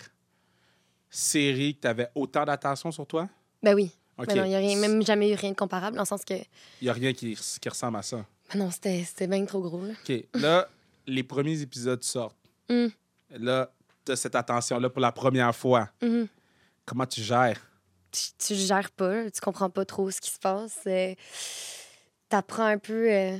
série 1.09 1.75
que 1.75 1.81
tu 1.81 1.87
avais 1.87 2.09
autant 2.15 2.45
d'attention 2.45 2.91
sur 2.91 3.05
toi? 3.05 3.27
Ben 3.61 3.75
oui. 3.75 3.91
OK. 4.17 4.27
Mais 4.27 4.35
non, 4.35 4.45
il 4.45 4.51
y 4.51 4.55
a 4.55 4.59
rien, 4.59 4.75
même 4.77 5.05
jamais 5.05 5.29
eu 5.31 5.35
rien 5.35 5.51
de 5.51 5.55
comparable, 5.55 5.95
dans 5.95 6.03
le 6.03 6.07
sens 6.07 6.23
que. 6.25 6.33
Il 6.33 6.83
n'y 6.83 6.89
a 6.89 6.93
rien 6.93 7.13
qui, 7.13 7.37
qui 7.61 7.69
ressemble 7.69 7.97
à 7.97 8.01
ça. 8.01 8.25
Ben 8.53 8.59
non, 8.59 8.71
c'était 8.71 9.27
bien 9.27 9.43
trop 9.45 9.61
gros, 9.61 9.83
là. 9.85 9.93
OK. 10.07 10.23
Là, 10.35 10.67
les 11.07 11.23
premiers 11.23 11.61
épisodes 11.61 12.03
sortent. 12.03 12.35
Mm. 12.69 12.87
Là, 13.39 13.69
tu 14.05 14.11
as 14.11 14.15
cette 14.15 14.35
attention-là 14.35 14.89
pour 14.89 15.01
la 15.01 15.11
première 15.11 15.55
fois. 15.55 15.89
Mhm. 16.01 16.27
Comment 16.85 17.05
tu 17.05 17.21
gères? 17.21 17.61
tu, 18.09 18.21
tu 18.39 18.53
le 18.53 18.59
gères 18.59 18.89
pas, 18.91 19.29
tu 19.29 19.41
comprends 19.41 19.69
pas 19.69 19.83
trop 19.85 20.09
ce 20.09 20.21
qui 20.21 20.29
se 20.31 20.39
passe. 20.39 20.79
euh, 20.87 21.13
T'apprends 22.29 22.65
un 22.65 22.77
peu. 22.77 23.11
euh, 23.11 23.37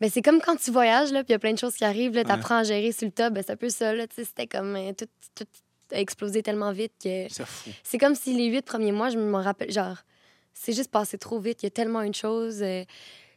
Ben, 0.00 0.10
c'est 0.10 0.22
comme 0.22 0.40
quand 0.40 0.56
tu 0.56 0.70
voyages, 0.70 1.12
là, 1.12 1.22
puis 1.24 1.30
il 1.30 1.32
y 1.32 1.34
a 1.34 1.38
plein 1.38 1.52
de 1.52 1.58
choses 1.58 1.74
qui 1.74 1.84
arrivent, 1.84 2.14
là, 2.14 2.24
t'apprends 2.24 2.58
à 2.58 2.62
gérer 2.64 2.92
sur 2.92 3.06
le 3.06 3.12
top. 3.12 3.34
Ben, 3.34 3.42
c'est 3.46 3.52
un 3.52 3.56
peu 3.56 3.68
ça, 3.68 3.92
là, 3.94 4.06
tu 4.06 4.16
sais, 4.16 4.24
c'était 4.24 4.46
comme. 4.46 4.74
euh, 4.76 4.92
tout, 4.92 5.06
tout 5.34 5.44
a 5.92 6.00
explosé 6.00 6.42
tellement 6.42 6.72
vite 6.72 6.92
que. 7.02 7.26
C'est 7.82 7.98
comme 7.98 8.14
si 8.14 8.34
les 8.34 8.46
huit 8.46 8.62
premiers 8.62 8.92
mois, 8.92 9.08
je 9.10 9.18
me 9.18 9.36
rappelle, 9.36 9.70
genre, 9.72 9.96
c'est 10.54 10.72
juste 10.72 10.90
passé 10.90 11.18
trop 11.18 11.38
vite. 11.38 11.62
Il 11.62 11.66
y 11.66 11.68
a 11.68 11.70
tellement 11.70 12.02
une 12.02 12.14
chose. 12.14 12.62
euh, 12.62 12.84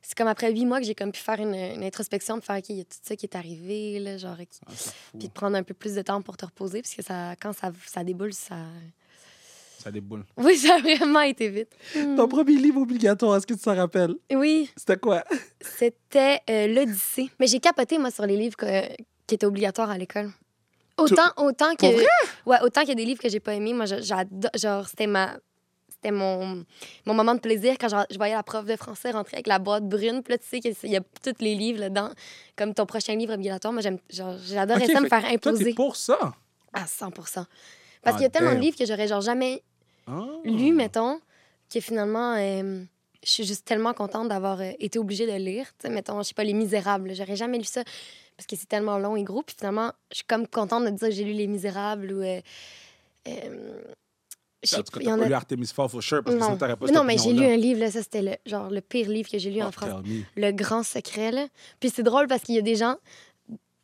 c'est 0.02 0.18
comme 0.18 0.28
après 0.28 0.52
huit 0.52 0.66
mois 0.66 0.80
que 0.80 0.86
j'ai 0.86 0.96
comme 0.96 1.12
pu 1.12 1.20
faire 1.20 1.40
une, 1.40 1.54
une 1.54 1.84
introspection, 1.84 2.36
de 2.38 2.42
faire, 2.44 2.58
OK, 2.58 2.70
il 2.70 2.78
y 2.78 2.82
a 2.82 2.84
tout 2.86 2.98
ça 3.04 3.16
qui 3.16 3.28
est 3.28 3.36
arrivé, 3.36 4.00
là, 4.00 4.18
genre, 4.18 4.36
qui- 4.38 4.60
Ah, 4.66 4.72
puis 5.20 5.28
de 5.28 5.32
prendre 5.34 5.56
un 5.56 5.62
peu 5.64 5.76
plus 5.76 5.94
de 5.94 6.02
temps 6.02 6.22
pour 6.24 6.38
te 6.38 6.46
reposer, 6.46 6.82
parce 6.82 6.96
que 6.96 7.04
ça, 7.04 7.36
quand 7.40 7.54
ça, 7.54 7.72
ça 7.86 8.04
déboule, 8.04 8.34
ça. 8.34 8.56
Ça 9.78 9.92
déboule. 9.92 10.24
Oui, 10.38 10.58
ça 10.58 10.76
a 10.76 10.80
vraiment 10.80 11.22
été 11.22 11.50
vite. 11.50 11.70
Ton 11.94 12.28
premier 12.28 12.56
livre 12.56 12.82
obligatoire, 12.82 13.38
est-ce 13.38 13.46
que 13.48 13.54
tu 13.54 13.62
t'en 13.62 13.76
rappelles? 13.76 14.16
Oui, 14.34 14.70
C'était 14.76 14.98
quoi? 14.98 15.24
c'était 15.78 16.40
euh, 16.50 16.68
l'Odyssée. 16.68 17.30
Mais 17.40 17.46
j'ai 17.48 17.60
capoté, 17.60 17.98
moi, 18.00 18.10
sur 18.12 18.26
les 18.26 18.38
livres 18.38 18.56
que- 18.58 18.88
qui 19.28 19.36
étaient 19.36 19.46
obligatoires 19.46 19.90
à 19.92 19.98
l'école. 19.98 20.32
Autant, 20.98 21.30
autant 21.38 21.76
que. 21.76 21.86
Ouais, 22.46 22.58
autant 22.62 22.82
qu'il 22.82 22.90
y 22.90 22.94
a 22.94 22.96
des 22.96 23.06
livres 23.06 23.22
que 23.22 23.30
j'ai 23.30 23.40
pas 23.40 23.54
aimés. 23.54 23.74
Moi, 23.74 23.86
j'adore. 23.86 24.52
Genre, 24.56 24.88
c'était 24.88 25.08
ma. 25.08 25.38
C'était 25.90 26.12
mon, 26.16 26.66
mon 27.06 27.14
moment 27.14 27.36
de 27.36 27.40
plaisir 27.40 27.76
quand 27.80 27.88
je, 27.88 27.96
je 28.10 28.18
voyais 28.18 28.34
la 28.34 28.42
prof 28.42 28.66
de 28.66 28.76
français 28.76 29.12
rentrer 29.12 29.36
avec 29.36 29.46
la 29.48 29.60
boîte 29.60 29.88
brune. 29.88 30.24
Puis 30.24 30.34
là, 30.34 30.38
tu 30.40 30.46
sais 30.48 30.60
qu'il 30.60 30.90
y 30.90 30.96
a 30.98 31.02
tous 31.24 31.34
les 31.42 31.54
livres 31.54 31.80
là-dedans, 31.80 32.10
comme 32.56 32.74
ton 32.74 32.88
prochain 32.88 33.16
livre 33.16 33.34
obligatoire. 33.36 33.72
Moi, 33.72 33.84
j'aime, 33.84 34.00
genre, 34.10 34.36
j'adorais 34.44 34.86
Ok, 34.86 34.92
ça, 34.92 35.00
me 35.00 35.06
fait 35.08 35.10
faire 35.10 35.32
que 35.32 35.38
Toi, 35.38 35.52
imposer 35.52 35.74
pour 35.76 35.96
ça? 35.96 36.18
à 36.74 36.88
100 36.88 37.12
Parce 37.12 37.48
Ah, 38.04 38.12
qu'il 38.14 38.22
y 38.22 38.26
a 38.26 38.30
tellement 38.30 38.50
damn. 38.50 38.58
de 38.60 38.64
livres 38.64 38.78
que 38.78 38.86
j'aurais 38.86 39.08
genre 39.08 39.22
jamais 39.22 39.62
Ah. 40.08 40.22
lu, 40.44 40.74
mettons, 40.74 41.20
que 41.72 41.80
finalement, 41.80 42.34
euh, 42.36 42.84
je 43.24 43.30
suis 43.30 43.44
juste 43.44 43.66
tellement 43.66 43.94
contente 43.94 44.28
d'avoir 44.30 44.60
euh, 44.62 44.72
été 44.80 44.98
obligée 44.98 45.28
de 45.28 45.34
lire. 45.38 45.68
Tu 45.78 45.86
sais, 45.86 45.90
mettons, 45.94 46.18
je 46.24 46.30
sais 46.30 46.34
pas, 46.34 46.44
Les 46.44 46.54
Misérables. 46.54 47.14
J'aurais 47.14 47.36
jamais 47.36 47.60
lu 47.60 47.64
ça 47.66 47.84
parce 48.42 48.48
que 48.48 48.56
c'est 48.56 48.68
tellement 48.68 48.98
long 48.98 49.16
et 49.16 49.24
gros. 49.24 49.44
Puis 49.44 49.56
finalement, 49.58 49.92
je 50.12 50.18
suis 50.18 50.26
comme 50.26 50.48
contente 50.48 50.84
de 50.86 50.90
dire 50.90 51.10
que 51.10 51.14
j'ai 51.14 51.24
lu 51.24 51.34
Les 51.34 51.48
Misérables 51.48 52.12
ou. 52.12 52.22
euh, 52.22 52.42
euh, 53.28 53.82
En 54.74 54.78
tout 54.78 54.84
cas, 55.00 55.00
t'as 55.04 55.18
pas 55.18 55.26
lu 55.28 55.34
Artemis 55.34 55.68
Fowl 55.68 55.90
for 55.90 56.02
sure, 56.02 56.24
parce 56.24 56.36
que 56.36 56.40
Non, 56.40 56.46
sinon 56.48 56.58
t'aurais 56.58 56.76
pas 56.76 56.88
cette 56.88 56.96
non, 56.96 57.04
mais 57.04 57.18
j'ai 57.18 57.34
lu 57.34 57.46
un 57.46 57.56
livre, 57.56 57.80
là, 57.80 57.92
ça 57.92 58.02
c'était 58.02 58.22
le, 58.22 58.32
genre, 58.46 58.70
le 58.70 58.82
pire 58.82 59.10
livre 59.10 59.30
que 59.30 59.38
j'ai 59.38 59.52
lu 59.52 59.62
en 59.62 59.68
Oh, 59.70 59.72
France. 59.72 60.04
Le 60.36 60.52
Grand 60.52 60.84
Secret. 60.84 61.32
Là. 61.32 61.48
Puis 61.80 61.90
c'est 61.94 62.04
drôle 62.04 62.28
parce 62.28 62.42
qu'il 62.44 62.56
y 62.56 62.60
a 62.60 62.62
des 62.64 62.76
gens 62.76 62.96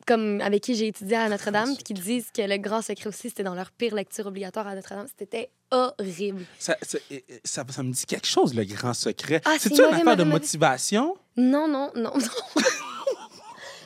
comme 0.06 0.40
avec 0.40 0.62
qui 0.62 0.74
j'ai 0.74 0.86
étudié 0.86 1.16
à 1.16 1.28
Notre-Dame 1.28 1.74
puis 1.74 1.84
qui 1.84 1.92
disent 1.94 2.30
que 2.34 2.40
le 2.40 2.56
Grand 2.56 2.80
Secret 2.80 3.08
aussi, 3.08 3.28
c'était 3.28 3.42
dans 3.42 3.54
leur 3.54 3.70
pire 3.70 3.94
lecture 3.94 4.26
obligatoire 4.26 4.66
à 4.66 4.74
Notre-Dame. 4.74 5.06
C'était 5.18 5.50
horrible. 5.70 6.46
Ça, 6.58 6.76
ça, 6.80 6.96
ça, 7.44 7.64
ça 7.68 7.82
me 7.82 7.92
dit 7.92 8.06
quelque 8.06 8.26
chose, 8.26 8.54
le 8.54 8.64
grand 8.64 8.94
secret. 8.94 9.42
Ah, 9.44 9.56
C'est-tu 9.58 9.76
c'est 9.76 9.86
une 9.86 9.92
affaire 9.94 10.16
de 10.16 10.24
motivation? 10.24 11.14
Non, 11.36 11.68
non, 11.68 11.90
non, 11.94 12.14
non. 12.14 12.62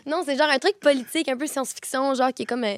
non, 0.06 0.22
c'est 0.24 0.36
genre 0.36 0.48
un 0.48 0.58
truc 0.58 0.78
politique, 0.80 1.28
un 1.28 1.36
peu 1.36 1.46
science-fiction, 1.46 2.14
genre 2.14 2.32
qui 2.32 2.42
est 2.42 2.46
comme. 2.46 2.64
euh, 2.64 2.76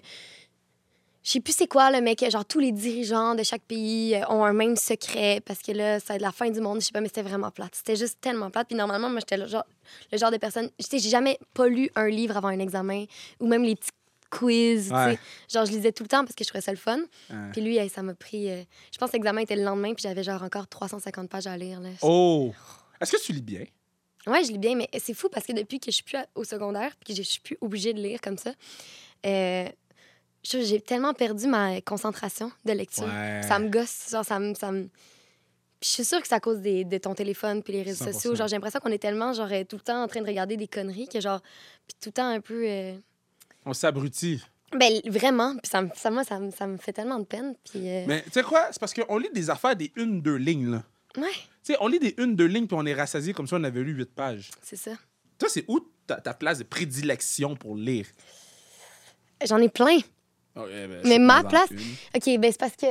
je 1.22 1.30
sais 1.30 1.40
plus 1.40 1.54
c'est 1.56 1.66
quoi, 1.66 1.90
là, 1.90 2.02
mais 2.02 2.16
que 2.16 2.28
genre 2.28 2.44
tous 2.44 2.58
les 2.58 2.70
dirigeants 2.70 3.34
de 3.34 3.42
chaque 3.42 3.62
pays 3.62 4.14
euh, 4.14 4.26
ont 4.28 4.44
un 4.44 4.52
même 4.52 4.76
secret 4.76 5.40
parce 5.46 5.60
que 5.60 5.72
là, 5.72 5.98
c'est 5.98 6.18
la 6.18 6.32
fin 6.32 6.50
du 6.50 6.60
monde, 6.60 6.80
je 6.80 6.86
sais 6.86 6.92
pas, 6.92 7.00
mais 7.00 7.08
c'était 7.08 7.22
vraiment 7.22 7.50
plate. 7.50 7.74
C'était 7.74 7.96
juste 7.96 8.18
tellement 8.20 8.50
plate. 8.50 8.66
Puis 8.68 8.76
normalement, 8.76 9.08
moi, 9.08 9.20
j'étais 9.20 9.38
le 9.38 9.46
genre, 9.46 9.64
le 10.12 10.18
genre 10.18 10.30
de 10.30 10.36
personne. 10.36 10.68
Tu 10.78 10.86
sais, 10.86 10.98
j'ai 10.98 11.08
jamais 11.08 11.38
pas 11.54 11.66
lu 11.66 11.88
un 11.94 12.08
livre 12.08 12.36
avant 12.36 12.48
un 12.48 12.58
examen 12.58 13.06
ou 13.40 13.46
même 13.46 13.62
les 13.62 13.74
petits 13.74 13.90
quiz. 14.28 14.82
tu 14.82 14.88
sais. 14.88 14.94
Ouais. 14.94 15.18
Genre, 15.50 15.64
je 15.64 15.70
lisais 15.70 15.92
tout 15.92 16.02
le 16.02 16.08
temps 16.10 16.24
parce 16.24 16.34
que 16.34 16.44
je 16.44 16.48
trouvais 16.48 16.60
ça 16.60 16.72
le 16.72 16.76
fun. 16.76 16.98
Ouais. 17.30 17.36
Puis 17.52 17.62
lui, 17.62 17.78
hey, 17.78 17.88
ça 17.88 18.02
m'a 18.02 18.12
pris. 18.14 18.50
euh, 18.50 18.62
je 18.92 18.98
pense 18.98 19.10
que 19.10 19.16
l'examen 19.16 19.40
était 19.40 19.56
le 19.56 19.62
lendemain, 19.64 19.94
puis 19.94 20.02
j'avais 20.02 20.24
genre 20.24 20.42
encore 20.42 20.66
350 20.68 21.30
pages 21.30 21.46
à 21.46 21.56
lire. 21.56 21.80
Là. 21.80 21.88
Oh! 22.02 22.52
Est-ce 23.00 23.12
que 23.12 23.22
tu 23.22 23.32
lis 23.32 23.40
bien? 23.42 23.64
Ouais, 24.26 24.42
je 24.44 24.52
lis 24.52 24.58
bien, 24.58 24.74
mais 24.74 24.88
c'est 24.98 25.14
fou 25.14 25.28
parce 25.28 25.44
que 25.46 25.52
depuis 25.52 25.78
que 25.78 25.86
je 25.86 25.96
suis 25.96 26.04
plus 26.04 26.18
au 26.34 26.44
secondaire 26.44 26.92
puis 26.98 27.12
que 27.14 27.22
je 27.22 27.26
suis 27.26 27.40
plus 27.40 27.58
obligée 27.60 27.92
de 27.92 28.00
lire 28.00 28.20
comme 28.22 28.38
ça, 28.38 28.52
euh, 29.26 29.68
je- 30.44 30.60
j'ai 30.62 30.80
tellement 30.80 31.12
perdu 31.14 31.46
ma 31.46 31.80
concentration 31.82 32.50
de 32.64 32.72
lecture. 32.72 33.04
Ouais. 33.04 33.42
Ça 33.46 33.58
me 33.58 33.68
gosse, 33.68 34.08
genre 34.10 34.24
ça 34.24 34.38
me... 34.38 34.54
Ça 34.54 34.70
me... 34.72 34.84
Puis 35.80 35.88
je 35.90 35.94
suis 35.96 36.04
sûre 36.04 36.20
que 36.22 36.26
c'est 36.28 36.34
à 36.34 36.40
cause 36.40 36.60
des- 36.60 36.84
de 36.84 36.96
ton 36.98 37.14
téléphone 37.14 37.62
puis 37.62 37.74
les 37.74 37.82
réseaux 37.82 38.06
100%. 38.06 38.12
sociaux. 38.12 38.34
Genre, 38.34 38.48
j'ai 38.48 38.56
l'impression 38.56 38.80
qu'on 38.80 38.90
est 38.92 38.98
tellement, 38.98 39.32
genre, 39.34 39.48
euh, 39.52 39.64
tout 39.64 39.76
le 39.76 39.82
temps 39.82 40.02
en 40.02 40.08
train 40.08 40.22
de 40.22 40.26
regarder 40.26 40.56
des 40.56 40.66
conneries 40.68 41.08
que, 41.08 41.20
genre, 41.20 41.40
puis 41.86 41.96
tout 42.00 42.08
le 42.08 42.12
temps 42.12 42.28
un 42.28 42.40
peu... 42.40 42.64
euh, 42.66 42.94
On 43.66 43.74
s'abrutit. 43.74 44.40
Ben, 44.74 45.00
vraiment. 45.06 45.52
Puis 45.58 45.70
ça, 45.70 45.82
me- 45.82 45.90
ça, 45.94 46.10
moi, 46.10 46.24
ça, 46.24 46.38
ça 46.56 46.66
me 46.66 46.78
fait 46.78 46.92
tellement 46.94 47.18
de 47.18 47.24
peine. 47.26 47.54
Puis... 47.70 47.86
euh, 47.88 48.04
Mais 48.06 48.22
tu 48.22 48.30
sais 48.32 48.42
quoi? 48.42 48.68
C'est 48.70 48.80
parce 48.80 48.94
qu'on 48.94 49.18
lit 49.18 49.28
des 49.34 49.50
affaires 49.50 49.76
des 49.76 49.92
une, 49.96 50.22
deux 50.22 50.36
lignes, 50.36 50.70
là. 50.70 50.82
Ouais, 51.16 51.30
Tu 51.64 51.72
sais, 51.72 51.76
on 51.80 51.86
lit 51.88 51.98
des 51.98 52.14
une, 52.18 52.34
deux 52.36 52.46
lignes, 52.46 52.66
puis 52.66 52.76
on 52.78 52.84
est 52.86 52.94
rassasié 52.94 53.32
comme 53.32 53.46
si 53.46 53.54
on 53.54 53.62
avait 53.64 53.80
lu 53.82 53.92
huit 53.92 54.12
pages. 54.14 54.50
c'est 54.62 54.76
ça. 54.76 54.92
Toi, 55.38 55.48
c'est 55.48 55.64
où 55.68 55.80
ta, 56.06 56.16
ta 56.16 56.34
place 56.34 56.58
de 56.58 56.64
prédilection 56.64 57.56
pour 57.56 57.76
lire? 57.76 58.06
J'en 59.46 59.58
ai 59.58 59.68
plein. 59.68 59.98
Oh, 60.56 60.62
eh 60.70 60.86
ben, 60.86 61.00
Mais 61.04 61.18
ma 61.18 61.42
place- 61.44 61.70
une. 61.70 61.78
OK, 62.14 62.40
ben 62.40 62.50
c'est 62.52 62.58
parce 62.60 62.76
que 62.76 62.86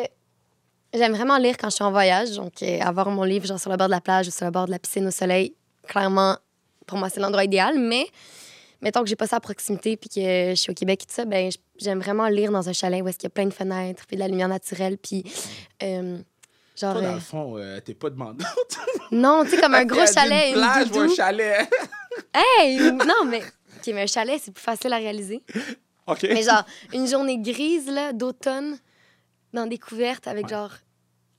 j'aime 0.94 1.14
vraiment 1.14 1.38
lire 1.38 1.56
quand 1.58 1.70
je 1.70 1.76
suis 1.76 1.84
en 1.84 1.92
voyage. 1.92 2.32
Donc, 2.36 2.62
euh, 2.62 2.80
avoir 2.82 3.10
mon 3.10 3.24
livre 3.24 3.46
genre 3.46 3.60
sur 3.60 3.72
le 3.72 3.78
bord 3.78 3.88
de 3.88 3.92
la 3.92 4.02
plage 4.02 4.28
ou 4.28 4.32
sur 4.32 4.46
le 4.46 4.52
bord 4.52 4.66
de 4.66 4.72
la 4.72 4.80
piscine 4.80 5.08
au 5.08 5.12
soleil, 5.12 5.56
clairement, 5.88 6.38
pour 6.86 6.98
moi, 6.98 7.10
c'est 7.10 7.20
l'endroit 7.22 7.46
idéal. 7.46 7.80
Mais 7.80 8.06
mettons 8.82 9.02
que 9.02 9.08
j'ai 9.08 9.16
pas 9.16 9.28
ça 9.28 9.38
à 9.38 9.40
proximité 9.40 9.96
puis 9.96 10.10
que 10.10 10.50
je 10.50 10.56
suis 10.56 10.72
au 10.72 10.76
Québec 10.76 11.04
et 11.04 11.06
tout 11.06 11.14
ça, 11.14 11.24
ben 11.26 11.50
j'aime 11.80 12.00
vraiment 12.00 12.28
lire 12.28 12.52
dans 12.52 12.68
un 12.68 12.74
chalet 12.74 13.02
où 13.02 13.08
est-ce 13.08 13.18
qu'il 13.18 13.28
y 13.28 13.32
a 13.32 13.32
plein 13.32 13.46
de 13.46 13.54
fenêtres 13.54 14.06
puis 14.06 14.18
de 14.18 14.20
la 14.22 14.28
lumière 14.28 14.50
naturelle 14.50 14.98
puis 14.98 15.24
euh, 15.82 16.20
genre 16.76 16.94
Toi, 16.94 17.02
dans 17.02 17.08
euh, 17.10 17.14
le 17.16 17.20
fond, 17.20 17.58
euh, 17.58 17.80
t'es 17.80 17.94
pas 17.94 18.10
demandé. 18.10 18.44
non, 19.12 19.44
tu 19.44 19.52
sais 19.52 19.62
comme 19.62 19.74
un 19.76 19.86
gros 19.86 20.06
chalet, 20.06 20.50
Une 20.50 20.54
plage 20.56 20.92
ou 20.92 21.00
un 21.00 21.16
chalet. 21.16 21.70
Hey, 22.34 22.80
non 22.92 23.26
mais 23.28 23.42
OK, 23.42 23.88
mais 23.88 24.04
un 24.04 24.08
chalet, 24.08 24.40
c'est 24.44 24.52
plus 24.52 24.62
facile 24.62 24.94
à 24.94 24.98
réaliser. 24.98 25.44
OK. 26.06 26.24
Mais 26.24 26.44
genre, 26.44 26.64
une 26.94 27.08
journée 27.08 27.40
grise, 27.40 27.88
là, 27.90 28.14
d'automne, 28.14 28.78
dans 29.52 29.66
des 29.66 29.80
couvertes 29.80 30.28
avec 30.28 30.46
Ouais. 30.46 30.52
genre 30.52 30.72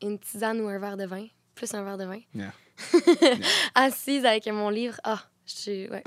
une 0.03 0.19
tisane 0.19 0.61
ou 0.61 0.69
un 0.69 0.79
verre 0.79 0.97
de 0.97 1.07
vin, 1.07 1.27
plus 1.55 1.73
un 1.75 1.83
verre 1.85 1.99
de 1.99 2.05
vin, 2.05 2.21
Yeah. 2.35 2.53
assise 3.77 4.25
avec 4.25 4.47
mon 4.49 4.69
livre. 4.69 4.97
Ah, 5.05 5.23
je 5.47 5.53
suis, 5.55 5.89
ouais, 5.89 6.03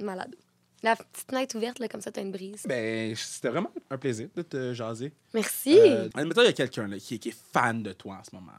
malade. 0.00 0.34
La 0.82 0.94
petite 0.96 1.26
fenêtre 1.28 1.56
ouverte, 1.56 1.78
là, 1.80 1.88
comme 1.88 2.00
ça, 2.00 2.12
t'as 2.12 2.22
une 2.22 2.30
brise. 2.32 2.62
Ben, 2.68 3.14
c'était 3.16 3.48
vraiment 3.48 3.72
un 3.90 3.98
plaisir 3.98 4.28
de 4.34 4.42
te 4.42 4.72
jaser. 4.74 5.12
Merci. 5.34 5.76
Euh, 5.78 6.08
admettons, 6.14 6.42
il 6.42 6.46
y 6.46 6.48
a 6.48 6.52
quelqu'un 6.52 6.86
là, 6.86 6.98
qui, 6.98 7.16
est- 7.16 7.18
qui 7.18 7.30
est 7.30 7.38
fan 7.52 7.82
de 7.82 7.92
toi 7.92 8.18
en 8.20 8.24
ce 8.24 8.34
moment. 8.34 8.52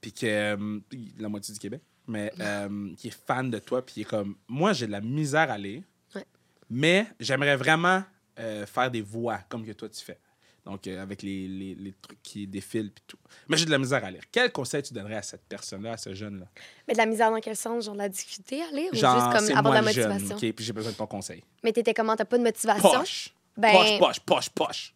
Puis 0.00 0.12
que. 0.12 0.26
euh, 0.26 0.80
la 1.18 1.28
moitié 1.28 1.52
du 1.52 1.60
Québec. 1.60 1.82
Mais 2.06 2.32
euh, 2.40 2.94
qui 2.96 3.08
est 3.08 3.18
fan 3.26 3.50
de 3.50 3.58
toi. 3.58 3.84
Puis 3.84 3.94
qui 3.94 4.00
est 4.02 4.04
comme. 4.04 4.36
Moi, 4.48 4.72
j'ai 4.72 4.86
de 4.86 4.92
la 4.92 5.00
misère 5.00 5.50
à 5.50 5.58
lire. 5.58 5.82
Ouais. 6.14 6.24
Mais 6.70 7.06
j'aimerais 7.20 7.56
vraiment 7.56 8.02
euh, 8.38 8.64
faire 8.66 8.90
des 8.90 9.02
voix 9.02 9.38
comme 9.48 9.64
que 9.66 9.72
toi 9.72 9.88
tu 9.88 10.02
fais. 10.02 10.18
Donc, 10.66 10.86
euh, 10.86 11.02
avec 11.02 11.22
les, 11.22 11.46
les, 11.46 11.74
les 11.74 11.92
trucs 12.00 12.22
qui 12.22 12.46
défilent. 12.46 12.90
Puis 12.90 13.04
tout. 13.06 13.18
Mais 13.48 13.56
j'ai 13.58 13.66
de 13.66 13.70
la 13.70 13.76
misère 13.78 14.02
à 14.04 14.10
lire. 14.10 14.22
Quel 14.32 14.50
conseil 14.50 14.82
tu 14.82 14.94
donnerais 14.94 15.16
à 15.16 15.22
cette 15.22 15.42
personne-là, 15.46 15.92
à 15.92 15.96
ce 15.98 16.14
jeune-là? 16.14 16.46
Mais 16.88 16.94
de 16.94 16.98
la 16.98 17.04
misère 17.06 17.30
dans 17.30 17.40
quel 17.40 17.54
sens? 17.56 17.84
Genre 17.84 17.92
de 17.94 17.98
la 17.98 18.08
difficulté 18.08 18.62
à 18.62 18.70
lire 18.70 18.88
ou 18.90 18.94
juste 18.94 19.04
comme 19.04 19.56
avoir 19.58 19.62
de 19.62 19.68
la 19.74 19.80
le 19.82 19.92
jeune, 19.92 20.12
motivation? 20.14 20.36
OK? 20.48 20.54
Puis 20.54 20.64
j'ai 20.64 20.72
besoin 20.72 20.92
de 20.92 20.96
ton 20.96 21.06
conseil. 21.06 21.44
Mais 21.62 21.72
t'étais 21.72 21.92
comment? 21.92 22.16
T'as 22.16 22.24
pas 22.24 22.38
de 22.38 22.42
motivation? 22.44 22.90
Poche! 22.90 23.34
Ben- 23.56 23.72
Poche, 23.72 23.98
poche, 23.98 24.20
poche, 24.20 24.48
poche. 24.50 24.94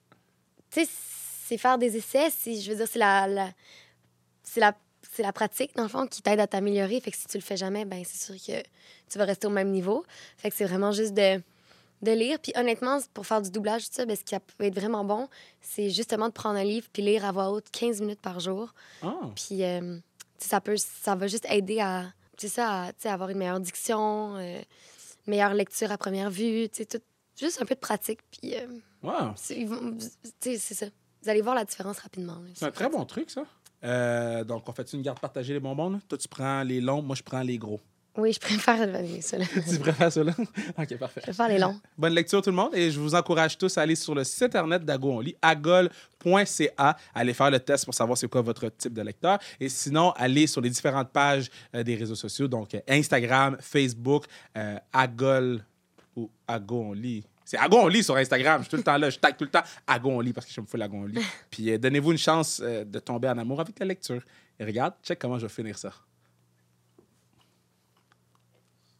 tu 0.70 0.84
sais, 0.84 0.90
c'est 1.46 1.58
faire 1.58 1.76
des 1.78 1.96
essais. 1.96 2.30
c'est- 2.30 2.60
Je 2.60 2.70
veux 2.70 2.76
dire, 2.78 2.88
c'est 2.90 2.98
la, 2.98 3.26
la- 3.28 3.52
c'est 4.42 4.60
la, 4.60 4.74
c'est 5.12 5.22
la 5.22 5.32
pratique, 5.32 5.76
dans 5.76 5.82
le 5.82 5.88
fond, 5.90 6.06
qui 6.06 6.22
t'aide 6.22 6.40
à 6.40 6.46
t'améliorer. 6.46 7.00
Fait 7.00 7.10
que 7.10 7.16
si 7.16 7.26
tu 7.26 7.36
le 7.36 7.42
fais 7.42 7.56
jamais, 7.58 7.84
ben 7.84 8.02
c'est 8.06 8.24
sûr 8.24 8.34
que 8.36 8.62
tu 9.10 9.18
vas 9.18 9.24
rester 9.26 9.46
au 9.46 9.50
même 9.50 9.70
niveau. 9.70 10.04
Fait 10.38 10.48
que 10.50 10.56
c'est 10.56 10.64
vraiment 10.64 10.92
juste 10.92 11.12
de, 11.14 11.40
de 12.02 12.12
lire. 12.12 12.38
Puis 12.40 12.52
honnêtement, 12.56 12.98
pour 13.14 13.26
faire 13.26 13.42
du 13.42 13.50
doublage, 13.50 13.88
tout 13.88 13.94
ça, 13.94 14.06
ben, 14.06 14.16
ce 14.16 14.22
qui 14.24 14.34
peut 14.56 14.64
être 14.64 14.74
vraiment 14.74 15.04
bon, 15.04 15.28
c'est 15.60 15.90
justement 15.90 16.28
de 16.28 16.32
prendre 16.32 16.58
un 16.58 16.64
livre 16.64 16.86
puis 16.92 17.02
lire 17.02 17.24
à 17.24 17.32
voix 17.32 17.50
haute 17.50 17.66
15 17.72 18.00
minutes 18.00 18.20
par 18.20 18.40
jour. 18.40 18.72
Ah. 19.02 19.14
Puis 19.34 19.64
euh, 19.64 19.98
ça, 20.38 20.60
peut, 20.60 20.76
ça 20.76 21.14
va 21.14 21.26
juste 21.26 21.46
aider 21.50 21.80
à, 21.80 22.12
ça, 22.38 22.90
à, 23.04 23.12
avoir 23.12 23.30
une 23.30 23.38
meilleure 23.38 23.60
diction, 23.60 24.36
euh, 24.36 24.60
meilleure 25.26 25.54
lecture 25.54 25.90
à 25.92 25.98
première 25.98 26.30
vue, 26.30 26.68
tout- 26.68 26.84
juste 27.36 27.60
un 27.60 27.64
peu 27.64 27.74
de 27.74 27.80
pratique. 27.80 28.20
Puis 28.30 28.54
euh, 28.54 28.66
Wow. 29.02 29.32
c'est 29.36 30.58
ça. 30.58 30.86
Vous 31.22 31.28
allez 31.28 31.40
voir 31.40 31.54
la 31.54 31.64
différence 31.64 31.98
rapidement. 31.98 32.38
C'est 32.54 32.64
un 32.66 32.70
très 32.70 32.88
bon 32.88 33.04
truc, 33.04 33.30
ça. 33.30 33.42
Euh, 33.84 34.42
donc, 34.44 34.68
on 34.68 34.72
fait 34.72 34.92
une 34.92 35.02
garde 35.02 35.20
partagée 35.20 35.52
les 35.54 35.60
bonbons? 35.60 35.90
là? 35.90 35.98
Toi, 36.08 36.18
tu 36.18 36.26
prends 36.28 36.62
les 36.64 36.80
longs, 36.80 37.02
moi, 37.02 37.14
je 37.14 37.22
prends 37.22 37.42
les 37.42 37.58
gros. 37.58 37.80
Oui, 38.18 38.32
je 38.32 38.40
préfère 38.40 38.76
euh, 38.80 39.20
ça. 39.20 39.38
là. 39.38 39.44
tu 39.46 39.78
préfères 39.78 40.12
cela? 40.12 40.34
OK, 40.76 40.96
parfait. 40.98 41.20
Je 41.20 41.26
préfère 41.26 41.48
les 41.48 41.58
longs. 41.58 41.80
Bonne 41.96 42.12
lecture, 42.14 42.42
tout 42.42 42.50
le 42.50 42.56
monde. 42.56 42.74
Et 42.74 42.90
je 42.90 42.98
vous 42.98 43.14
encourage 43.14 43.56
tous 43.56 43.78
à 43.78 43.82
aller 43.82 43.94
sur 43.94 44.14
le 44.14 44.24
site 44.24 44.42
internet 44.42 44.84
d'Ago 44.84 45.12
On 45.12 45.20
lit, 45.20 45.36
agol.ca. 45.40 46.96
Allez 47.14 47.32
faire 47.34 47.50
le 47.50 47.60
test 47.60 47.84
pour 47.84 47.94
savoir 47.94 48.18
c'est 48.18 48.28
quoi 48.28 48.42
votre 48.42 48.68
type 48.70 48.92
de 48.92 49.02
lecteur. 49.02 49.38
Et 49.60 49.68
sinon, 49.68 50.10
allez 50.16 50.46
sur 50.46 50.60
les 50.60 50.70
différentes 50.70 51.10
pages 51.10 51.48
euh, 51.74 51.82
des 51.82 51.94
réseaux 51.94 52.14
sociaux, 52.16 52.48
donc 52.48 52.74
euh, 52.74 52.80
Instagram, 52.88 53.56
Facebook, 53.60 54.24
euh, 54.56 54.76
Agol 54.92 55.64
ou 56.16 56.28
Ago 56.46 56.86
On 56.88 56.92
lit. 56.92 57.24
C'est 57.44 57.56
Ago 57.56 57.78
On 57.80 57.86
lit 57.88 58.02
sur 58.02 58.16
Instagram. 58.16 58.58
Je 58.58 58.64
suis 58.64 58.70
tout 58.70 58.76
le 58.76 58.82
temps 58.82 58.98
là. 58.98 59.08
Je 59.08 59.18
tag 59.18 59.36
tout 59.36 59.44
le 59.44 59.50
temps 59.50 59.62
Ago 59.86 60.10
On 60.10 60.20
lit 60.20 60.32
parce 60.32 60.46
que 60.46 60.52
je 60.52 60.60
me 60.60 60.66
fous 60.66 60.76
l'Ago 60.76 60.96
On 60.96 61.06
lit. 61.06 61.20
Puis 61.50 61.70
euh, 61.70 61.78
donnez-vous 61.78 62.12
une 62.12 62.18
chance 62.18 62.60
euh, 62.62 62.84
de 62.84 62.98
tomber 62.98 63.28
en 63.28 63.38
amour 63.38 63.60
avec 63.60 63.78
la 63.78 63.86
lecture. 63.86 64.20
Et 64.58 64.64
regarde, 64.64 64.94
check 65.02 65.18
comment 65.18 65.38
je 65.38 65.46
vais 65.46 65.52
finir 65.52 65.78
ça. 65.78 65.92